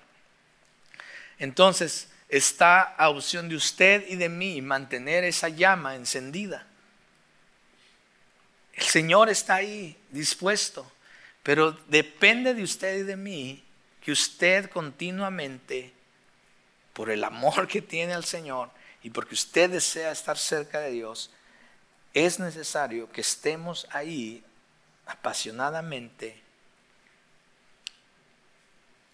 [1.39, 6.65] Entonces, está a opción de usted y de mí mantener esa llama encendida.
[8.73, 10.89] El Señor está ahí dispuesto,
[11.43, 13.63] pero depende de usted y de mí
[14.01, 15.93] que usted continuamente,
[16.93, 18.69] por el amor que tiene al Señor
[19.01, 21.29] y porque usted desea estar cerca de Dios,
[22.13, 24.43] es necesario que estemos ahí
[25.05, 26.41] apasionadamente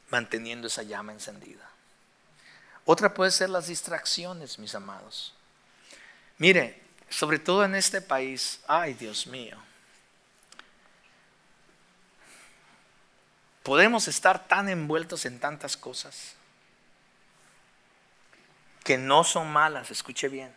[0.09, 1.69] manteniendo esa llama encendida.
[2.85, 5.33] Otra puede ser las distracciones, mis amados.
[6.37, 9.57] Mire, sobre todo en este país, ay Dios mío,
[13.63, 16.35] podemos estar tan envueltos en tantas cosas
[18.83, 20.51] que no son malas, escuche bien.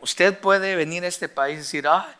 [0.00, 2.14] Usted puede venir a este país y decir, ah,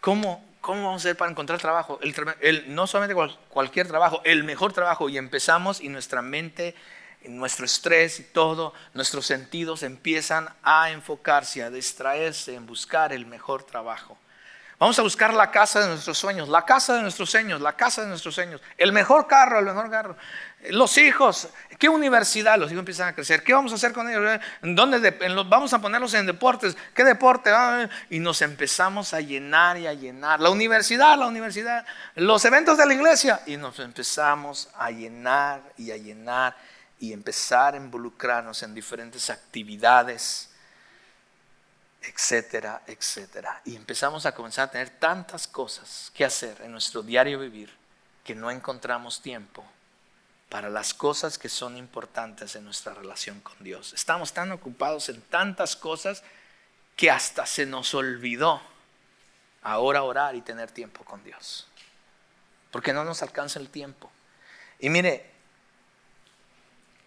[0.00, 1.98] ¿cómo, ¿cómo vamos a hacer para encontrar trabajo?
[2.40, 5.08] El, no solamente cualquier trabajo, el mejor trabajo.
[5.08, 6.76] Y empezamos y nuestra mente,
[7.28, 13.64] nuestro estrés y todo, nuestros sentidos empiezan a enfocarse, a distraerse en buscar el mejor
[13.64, 14.18] trabajo.
[14.78, 18.02] Vamos a buscar la casa de nuestros sueños, la casa de nuestros sueños, la casa
[18.02, 20.16] de nuestros sueños, el mejor carro, el mejor carro.
[20.68, 22.58] Los hijos, ¿qué universidad?
[22.58, 23.42] Los hijos empiezan a crecer.
[23.42, 24.38] ¿Qué vamos a hacer con ellos?
[24.60, 25.16] ¿Dónde
[25.48, 26.76] vamos a ponerlos en deportes?
[26.92, 27.50] ¿Qué deporte?
[27.50, 30.40] Ah, y nos empezamos a llenar y a llenar.
[30.40, 33.40] La universidad, la universidad, los eventos de la iglesia.
[33.46, 36.54] Y nos empezamos a llenar y a llenar
[36.98, 40.50] y empezar a involucrarnos en diferentes actividades
[42.08, 43.60] etcétera, etcétera.
[43.64, 47.72] Y empezamos a comenzar a tener tantas cosas que hacer en nuestro diario vivir
[48.24, 49.64] que no encontramos tiempo
[50.48, 53.92] para las cosas que son importantes en nuestra relación con Dios.
[53.92, 56.22] Estamos tan ocupados en tantas cosas
[56.94, 58.60] que hasta se nos olvidó
[59.62, 61.66] ahora orar y tener tiempo con Dios.
[62.70, 64.10] Porque no nos alcanza el tiempo.
[64.78, 65.30] Y mire,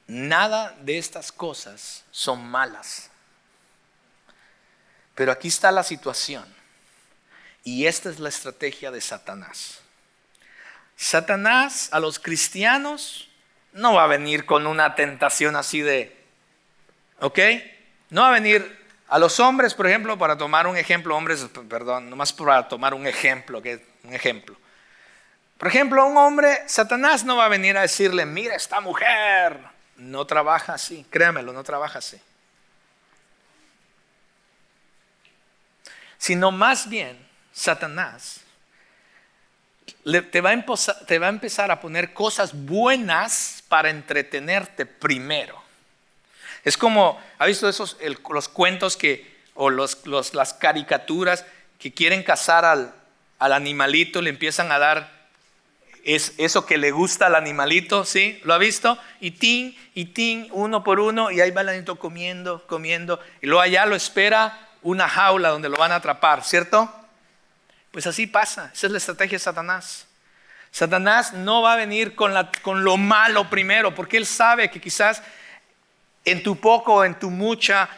[0.09, 3.09] nada de estas cosas son malas.
[5.15, 6.45] Pero aquí está la situación.
[7.63, 9.81] Y esta es la estrategia de Satanás.
[10.95, 13.29] Satanás a los cristianos
[13.71, 16.17] no va a venir con una tentación así de,
[17.19, 17.39] ¿ok?
[18.09, 22.09] No va a venir a los hombres, por ejemplo, para tomar un ejemplo, hombres, perdón,
[22.09, 24.57] nomás para tomar un ejemplo, que un ejemplo.
[25.57, 29.59] Por ejemplo, un hombre, Satanás no va a venir a decirle, mira esta mujer,
[29.99, 32.19] no trabaja así, créamelo, no trabaja así.
[36.19, 37.17] sino más bien
[37.51, 38.41] Satanás
[40.31, 45.59] te, va a empezar, a poner cosas buenas para entretenerte primero.
[46.63, 47.97] Es como, ¿ha visto esos,
[48.29, 51.45] los cuentos que, o las caricaturas
[51.79, 52.93] que quieren cazar al,
[53.39, 55.18] animalito, le empiezan a dar
[56.03, 58.39] es eso que le gusta al animalito, ¿sí?
[58.43, 58.97] ¿Lo ha visto?
[59.19, 63.47] Y tin, y tin, uno por uno, y ahí va el animalito comiendo, comiendo, y
[63.47, 66.93] luego allá lo espera una jaula donde lo van a atrapar, ¿cierto?
[67.91, 70.07] Pues así pasa, esa es la estrategia de Satanás.
[70.71, 72.33] Satanás no va a venir con,
[72.83, 75.23] lo malo primero, porque él sabe que quizás
[76.25, 77.89] en tu poco en tu mucha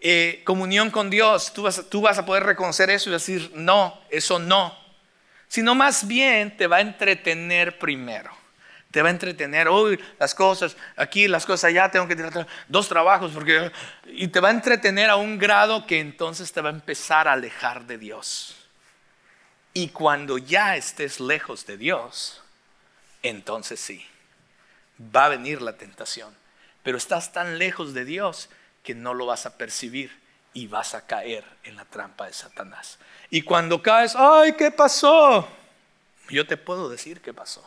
[0.00, 4.00] eh, comunión con Dios, tú vas, tú vas a poder reconocer eso y decir, no,
[4.10, 4.79] eso no.
[5.50, 8.40] Sino más bien te va a entretener primero
[8.90, 12.88] te va a entretener, uy, las cosas, aquí las cosas allá, tengo que tener dos
[12.88, 13.70] trabajos, porque,
[14.06, 17.32] y te va a entretener a un grado que entonces te va a empezar a
[17.32, 18.56] alejar de Dios.
[19.72, 22.42] Y cuando ya estés lejos de Dios,
[23.22, 24.04] entonces sí,
[25.14, 26.34] va a venir la tentación.
[26.82, 28.48] Pero estás tan lejos de Dios
[28.82, 30.10] que no lo vas a percibir
[30.52, 32.98] y vas a caer en la trampa de Satanás.
[33.30, 35.48] Y cuando caes, ay, ¿qué pasó?
[36.28, 37.66] Yo te puedo decir qué pasó.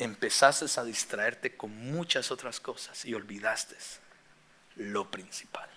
[0.00, 3.76] empezaste a distraerte con muchas otras cosas y olvidaste
[4.76, 5.68] lo principal.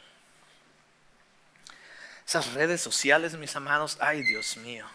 [2.25, 4.85] Esas redes sociales, mis amados, ay Dios mío.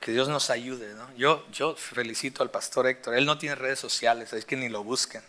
[0.00, 0.94] Que Dios nos ayude.
[0.94, 1.14] ¿no?
[1.16, 3.14] Yo, yo felicito al pastor Héctor.
[3.14, 5.22] Él no tiene redes sociales, es que ni lo busquen.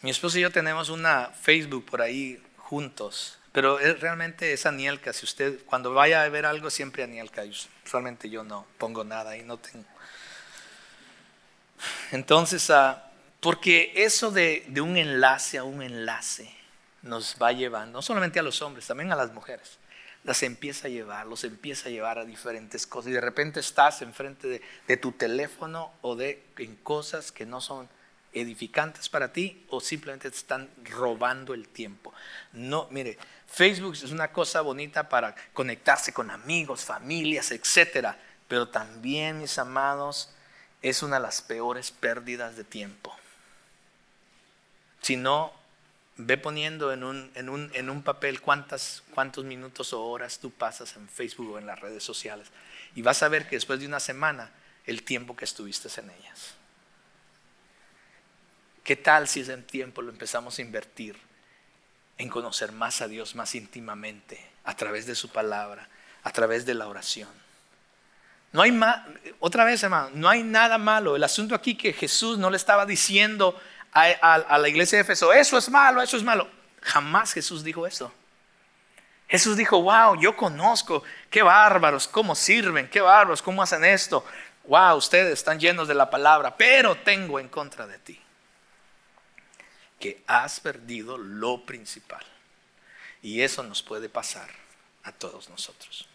[0.00, 5.12] Mi esposo y yo tenemos una Facebook por ahí juntos, pero es, realmente es Anielka.
[5.12, 7.42] Si usted cuando vaya a ver algo, siempre Anielka.
[7.84, 9.86] Usualmente yo no pongo nada ahí, no tengo.
[12.12, 13.10] Entonces, ah,
[13.40, 16.48] porque eso de, de un enlace a un enlace
[17.02, 19.77] nos va llevando, no solamente a los hombres, también a las mujeres
[20.28, 23.08] las empieza a llevar, los empieza a llevar a diferentes cosas.
[23.08, 27.88] Y de repente estás enfrente de, tu teléfono o de en cosas que no son
[28.34, 32.12] edificantes para ti o simplemente te están robando el tiempo.
[32.52, 33.16] No, mire,
[33.46, 38.18] Facebook es una cosa bonita para conectarse con amigos, familias, etcétera,
[38.48, 40.28] pero también, mis amados,
[40.82, 43.16] es una de las peores pérdidas de tiempo.
[45.00, 45.57] Si no
[46.18, 50.50] Ve poniendo en un, en un, en un papel cuántas, cuántos minutos o horas tú
[50.50, 52.48] pasas en Facebook o en las redes sociales.
[52.94, 54.50] Y vas a ver que después de una semana,
[54.84, 56.54] el tiempo que estuviste en ellas.
[58.82, 61.16] ¿Qué tal si ese tiempo lo empezamos a invertir
[62.16, 65.88] en conocer más a Dios más íntimamente, a través de su palabra,
[66.22, 67.28] a través de la oración?
[68.50, 68.72] No hay
[69.40, 71.16] otra vez, hermano, no hay nada malo.
[71.16, 73.60] El asunto aquí que Jesús no le estaba diciendo
[73.92, 76.48] a, la iglesia de Efeso, eso es malo, eso es malo.
[76.82, 78.12] Jamás Jesús dijo eso.
[79.28, 84.24] Jesús dijo, wow, yo conozco, qué bárbaros, cómo sirven, qué bárbaros, cómo hacen esto.
[84.64, 88.20] Wow, ustedes están llenos de la palabra, pero tengo en contra de ti
[89.98, 92.24] que has perdido lo principal.
[93.22, 94.48] Y eso nos puede pasar
[95.02, 96.08] a todos nosotros.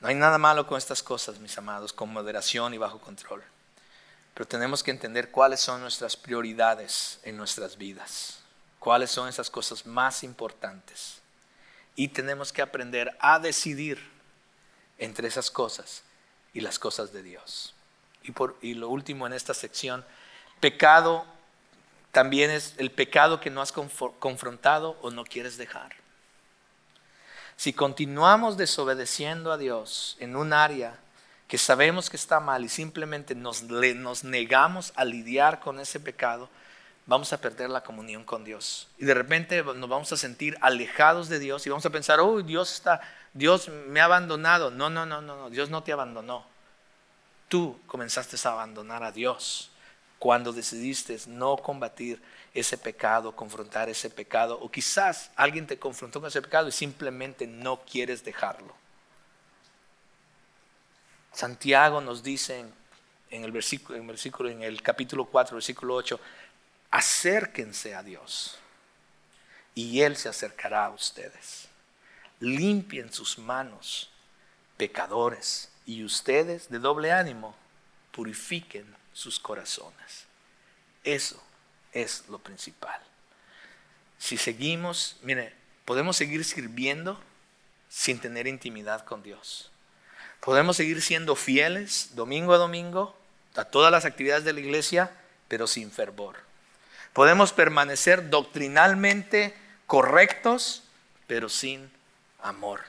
[0.00, 3.42] No hay nada malo con estas cosas, mis amados, con moderación y bajo control.
[4.34, 8.40] Pero tenemos que entender cuáles son nuestras prioridades en nuestras vidas,
[8.80, 11.20] cuáles son esas cosas más importantes.
[11.94, 14.04] Y tenemos que aprender a decidir
[14.98, 16.02] entre esas cosas
[16.52, 17.74] y las cosas de Dios.
[18.24, 20.04] Y, por, y lo último en esta sección,
[20.60, 21.24] pecado
[22.10, 25.96] también es el pecado que no has confrontado o no quieres dejar.
[27.56, 30.98] Si continuamos desobedeciendo a Dios en un área
[31.48, 33.62] que sabemos que está mal y simplemente nos,
[34.24, 36.48] negamos a lidiar con ese pecado,
[37.06, 38.88] vamos a perder la comunión con Dios.
[38.98, 42.42] Y de repente nos vamos a sentir alejados de Dios y vamos a pensar, oh,
[42.42, 43.00] Dios está,
[43.34, 44.70] Dios me ha abandonado.
[44.70, 46.46] No, no, no, no, no, Dios no te abandonó.
[47.48, 49.70] Tú comenzaste a abandonar a Dios
[50.18, 52.22] cuando decidiste no combatir
[52.54, 57.46] ese pecado, confrontar ese pecado, o quizás alguien te confrontó con ese pecado y simplemente
[57.46, 58.74] no quieres dejarlo.
[61.34, 62.64] Santiago nos dice
[63.30, 66.20] en, el versículo, en, el versículo, en el capítulo 4, versículo 8,
[66.90, 68.58] acérquense a Dios
[69.74, 71.68] y Él se acercará a ustedes.
[72.40, 74.10] Limpien sus manos,
[74.76, 77.54] pecadores, y ustedes de doble ánimo,
[78.12, 80.26] purifiquen sus corazones.
[81.02, 81.42] Eso
[81.92, 83.00] es lo principal.
[84.18, 85.54] Si seguimos, mire,
[85.84, 87.20] podemos seguir sirviendo
[87.88, 89.70] sin tener intimidad con Dios.
[90.44, 93.16] Podemos seguir siendo fieles domingo a domingo
[93.54, 95.10] a todas las actividades de la iglesia,
[95.48, 96.36] pero sin fervor.
[97.14, 99.54] Podemos permanecer doctrinalmente
[99.86, 100.82] correctos,
[101.26, 101.90] pero sin
[102.42, 102.82] amor.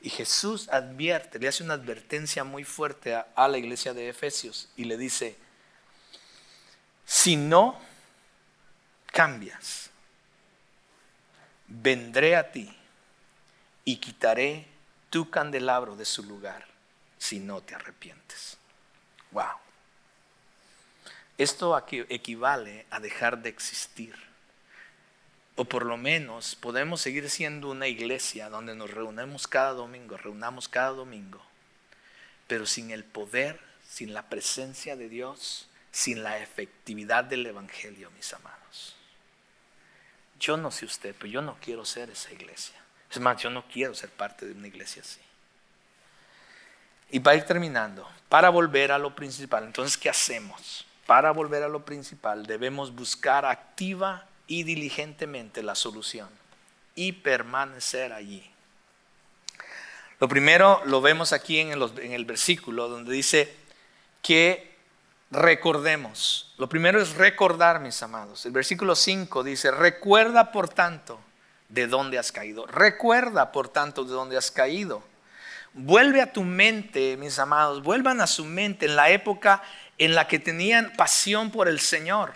[0.00, 4.84] Y Jesús advierte, le hace una advertencia muy fuerte a, la iglesia de Efesios y
[4.84, 5.36] le dice,
[7.06, 7.78] si no
[9.12, 9.90] cambias,
[11.68, 12.76] vendré a ti
[13.84, 14.66] y quitaré
[15.10, 16.66] tu candelabro de su lugar
[17.18, 18.58] si no te arrepientes.
[19.32, 19.56] Wow.
[21.36, 24.14] Esto aquí equivale a dejar de existir.
[25.56, 30.68] O por lo menos podemos seguir siendo una iglesia donde nos reunimos cada domingo, reunamos
[30.68, 31.42] cada domingo,
[32.46, 38.32] pero sin el poder, sin la presencia de Dios, sin la efectividad del Evangelio, mis
[38.32, 38.94] amados.
[40.38, 42.80] Yo no sé usted, pero yo no quiero ser esa iglesia.
[43.10, 45.20] Es más, yo no quiero ser parte de una iglesia así.
[47.10, 50.86] Y para ir terminando, para volver a lo principal, entonces, ¿qué hacemos?
[51.06, 56.28] Para volver a lo principal debemos buscar activa y diligentemente la solución
[56.94, 58.50] y permanecer allí.
[60.20, 63.54] Lo primero lo vemos aquí en el, versículo donde dice
[64.20, 64.76] que
[65.30, 66.52] recordemos.
[66.58, 68.44] Lo primero es recordar, mis amados.
[68.44, 71.20] El versículo 5 dice, recuerda por tanto
[71.68, 72.66] de dónde has caído.
[72.66, 75.02] Recuerda, por tanto, de dónde has caído.
[75.74, 79.62] Vuelve a tu mente, mis amados, vuelvan a su mente en la época
[79.98, 82.32] en la que tenían pasión por el Señor.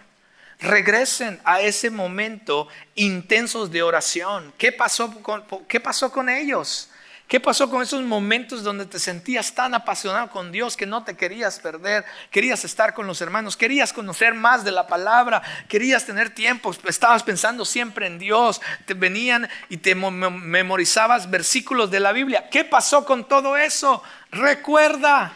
[0.61, 4.53] Regresen a ese momento intensos de oración.
[4.59, 6.89] ¿Qué pasó con, qué pasó con ellos?
[7.33, 11.16] ¿Qué pasó con esos momentos donde te sentías tan apasionado con Dios que no te
[11.16, 12.05] querías perder?
[12.30, 17.22] Querías estar con los hermanos, querías conocer más de la palabra, querías tener tiempo, estabas
[17.22, 22.51] pensando siempre en Dios, te venían y te memorizabas versículos de la Biblia.
[22.51, 24.03] ¿Qué pasó con todo eso?
[24.30, 25.33] Recuerda,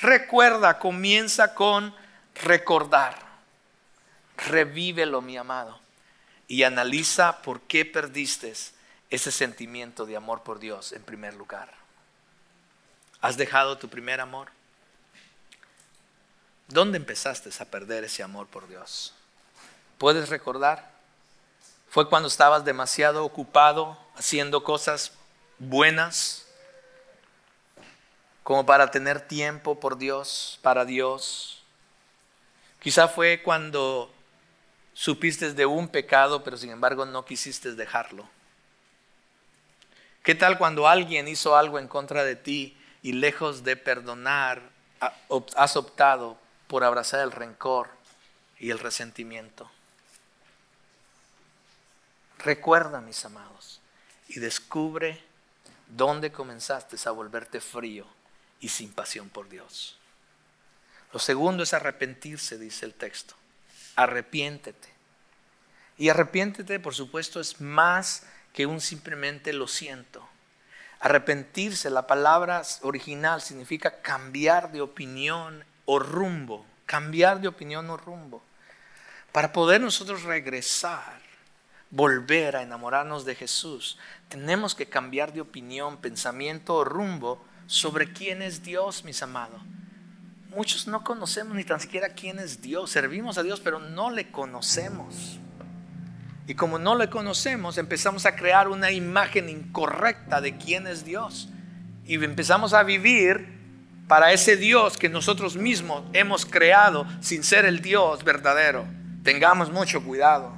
[0.00, 1.94] recuerda, comienza con
[2.42, 3.18] recordar.
[4.38, 5.78] Revívelo, mi amado,
[6.48, 8.54] y analiza por qué perdiste
[9.12, 11.68] ese sentimiento de amor por Dios en primer lugar.
[13.20, 14.48] ¿Has dejado tu primer amor?
[16.68, 19.12] ¿Dónde empezaste a perder ese amor por Dios?
[19.98, 20.90] ¿Puedes recordar?
[21.90, 25.12] ¿Fue cuando estabas demasiado ocupado haciendo cosas
[25.58, 26.46] buenas
[28.42, 31.62] como para tener tiempo por Dios, para Dios?
[32.80, 34.10] Quizá fue cuando
[34.94, 38.26] supiste de un pecado, pero sin embargo no quisiste dejarlo.
[40.22, 44.62] ¿Qué tal cuando alguien hizo algo en contra de ti y lejos de perdonar,
[45.56, 47.90] has optado por abrazar el rencor
[48.58, 49.68] y el resentimiento?
[52.38, 53.80] Recuerda, mis amados,
[54.28, 55.20] y descubre
[55.88, 58.06] dónde comenzaste a volverte frío
[58.60, 59.98] y sin pasión por Dios.
[61.12, 63.34] Lo segundo es arrepentirse, dice el texto.
[63.96, 64.88] Arrepiéntete.
[65.98, 70.28] Y arrepiéntete, por supuesto, es más que un simplemente lo siento.
[71.00, 78.42] Arrepentirse, la palabra original significa cambiar de opinión o rumbo, cambiar de opinión o rumbo.
[79.32, 81.20] Para poder nosotros regresar,
[81.90, 83.98] volver a enamorarnos de Jesús,
[84.28, 89.60] tenemos que cambiar de opinión, pensamiento o rumbo sobre quién es Dios, mis amados.
[90.54, 92.90] Muchos no conocemos ni tan siquiera quién es Dios.
[92.90, 95.38] Servimos a Dios, pero no le conocemos.
[96.46, 101.48] Y como no le conocemos, empezamos a crear una imagen incorrecta de quién es Dios.
[102.04, 103.60] Y empezamos a vivir
[104.08, 108.84] para ese Dios que nosotros mismos hemos creado sin ser el Dios verdadero.
[109.22, 110.52] Tengamos mucho cuidado.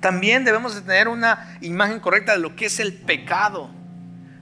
[0.00, 3.70] También debemos de tener una imagen correcta de lo que es el pecado.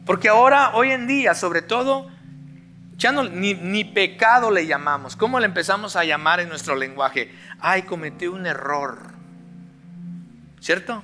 [0.06, 2.10] Porque ahora, hoy en día, sobre todo,
[2.96, 5.16] ya no, ni, ni pecado le llamamos.
[5.16, 7.34] ¿Cómo le empezamos a llamar en nuestro lenguaje?
[7.60, 9.19] Ay, cometí un error.
[10.60, 11.02] ¿Cierto?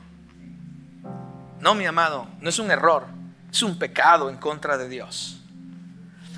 [1.61, 3.07] No, mi amado, no es un error,
[3.51, 5.41] es un pecado en contra de Dios.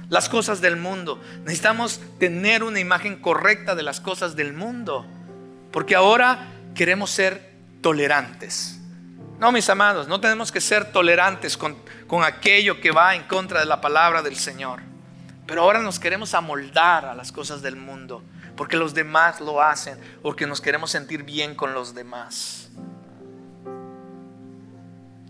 [0.08, 1.20] Las cosas del mundo.
[1.40, 5.06] Necesitamos tener una imagen correcta de las cosas del mundo.
[5.70, 7.52] Porque ahora queremos ser
[7.82, 8.80] tolerantes.
[9.38, 13.60] No, mis amados, no tenemos que ser tolerantes con, con, aquello que va en contra
[13.60, 14.80] de la palabra del Señor.
[15.46, 18.22] Pero ahora nos queremos amoldar a las cosas del mundo,
[18.56, 22.70] porque los demás lo hacen, porque nos queremos sentir bien con los demás.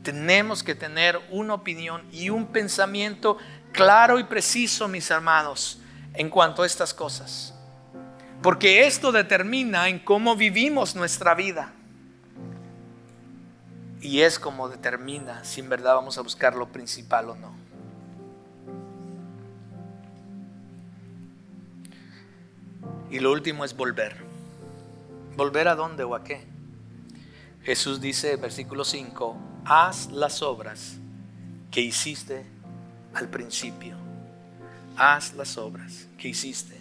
[0.09, 3.37] Tenemos que tener una opinión y un pensamiento
[3.73, 5.83] claro y preciso, mis hermanos,
[6.15, 7.53] en cuanto a estas cosas.
[8.41, 11.75] Porque esto determina en cómo vivimos nuestra vida.
[14.01, 17.55] Y es como determina si en verdad vamos a buscar lo principal o no.
[23.11, 24.17] Y lo último es volver.
[25.37, 26.48] ¿Volver a dónde o a qué?
[27.69, 30.97] Jesús dice, versículo 5, haz las obras
[31.71, 32.47] que hiciste
[33.13, 33.95] al principio.
[34.97, 36.81] Haz las obras que hiciste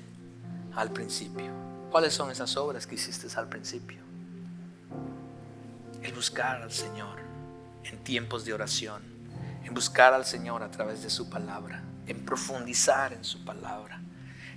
[0.77, 1.51] al principio.
[1.91, 3.97] ¿Cuáles son esas obras que hiciste al principio?
[6.03, 7.19] El buscar al Señor
[7.83, 9.01] en tiempos de oración,
[9.65, 13.99] en buscar al Señor a través de su palabra, en profundizar en su palabra,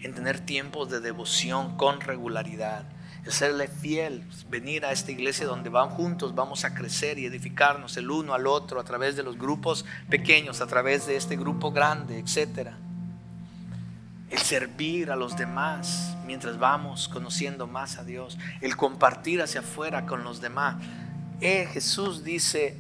[0.01, 2.85] en tener tiempos de devoción con regularidad
[3.25, 7.97] el serle fiel, venir a esta iglesia donde van juntos, vamos a crecer y edificarnos
[7.97, 11.71] el uno al otro a través de los grupos pequeños, a través de este grupo
[11.71, 12.71] grande, etc.
[14.31, 20.07] El servir a los demás mientras vamos conociendo más a Dios, el compartir hacia afuera
[20.07, 20.77] con los demás.
[21.41, 22.79] Eh, Jesús dice,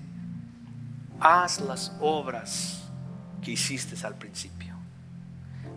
[1.20, 2.84] haz las obras
[3.42, 4.74] que hiciste al principio.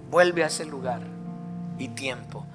[0.10, 1.02] Vuelve a ese lugar
[1.80, 2.46] y tiempo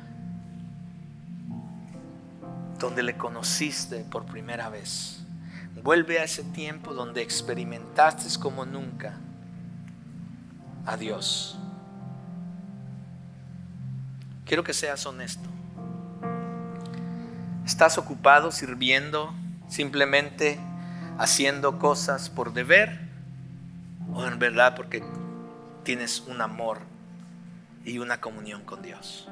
[2.79, 5.21] donde le conociste por primera vez.
[5.83, 9.15] Vuelve a ese tiempo donde experimentaste como nunca
[10.87, 11.59] a Dios.
[14.45, 15.49] Quiero que seas honesto.
[17.67, 19.35] ¿Estás ocupado sirviendo,
[19.69, 20.59] simplemente
[21.19, 22.99] haciendo cosas por deber
[24.15, 25.05] o en verdad porque
[25.85, 26.79] tienes un amor
[27.85, 29.29] y una comunión con Dios?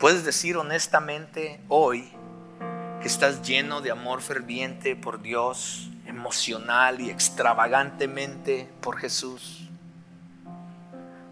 [0.00, 2.10] Puedes decir honestamente hoy
[3.02, 9.68] que estás lleno de amor ferviente por Dios emocional y extravagantemente por Jesús?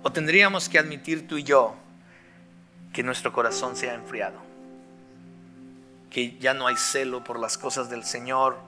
[0.02, 1.76] ¿O tendríamos que admitir tú y yo
[2.92, 4.38] que nuestro corazón se ha enfriado?
[6.10, 8.58] Que ya no hay celo por las cosas del Señor.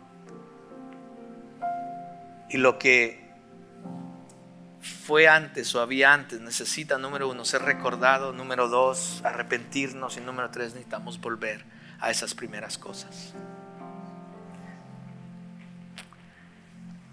[2.48, 3.19] Y lo que
[4.80, 8.32] fue antes o había antes necesita, número uno, ser recordado.
[8.32, 10.16] Número dos, arrepentirnos.
[10.16, 11.64] Y número tres, necesitamos volver
[12.00, 13.34] a esas primeras cosas.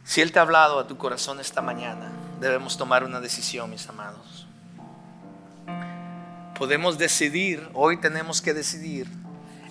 [0.04, 2.10] Si Él te ha hablado a tu corazón esta mañana,
[2.40, 4.48] debemos tomar una decisión, mis amados.
[6.58, 9.08] Podemos decidir, hoy tenemos que decidir,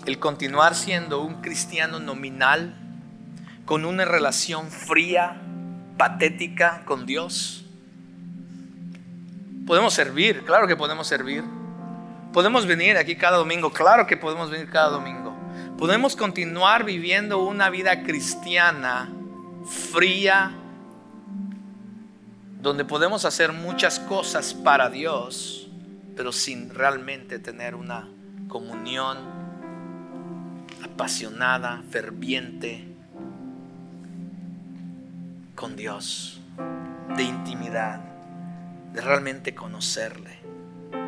[0.04, 2.74] el continuar siendo un cristiano nominal,
[3.64, 5.40] con una relación fría,
[5.96, 7.65] patética con Dios.
[9.66, 11.42] Podemos servir, claro que podemos servir.
[12.32, 15.34] Podemos venir aquí cada domingo, claro que podemos venir cada domingo.
[15.76, 19.10] Podemos continuar viviendo una vida cristiana
[19.66, 20.52] fría,
[22.60, 25.68] donde podemos hacer muchas cosas para Dios,
[26.14, 28.08] pero sin realmente tener una
[28.48, 29.18] comunión
[30.84, 32.86] apasionada, ferviente
[35.56, 36.40] con Dios,
[37.16, 38.15] de intimidad,
[38.96, 40.38] de realmente conocerle,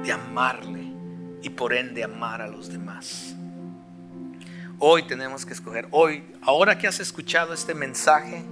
[0.04, 0.92] de amarle
[1.42, 3.34] y por ende amar a los demás.
[4.78, 5.88] Hoy tenemos que escoger.
[5.90, 8.44] Hoy, ahora que has escuchado este mensaje,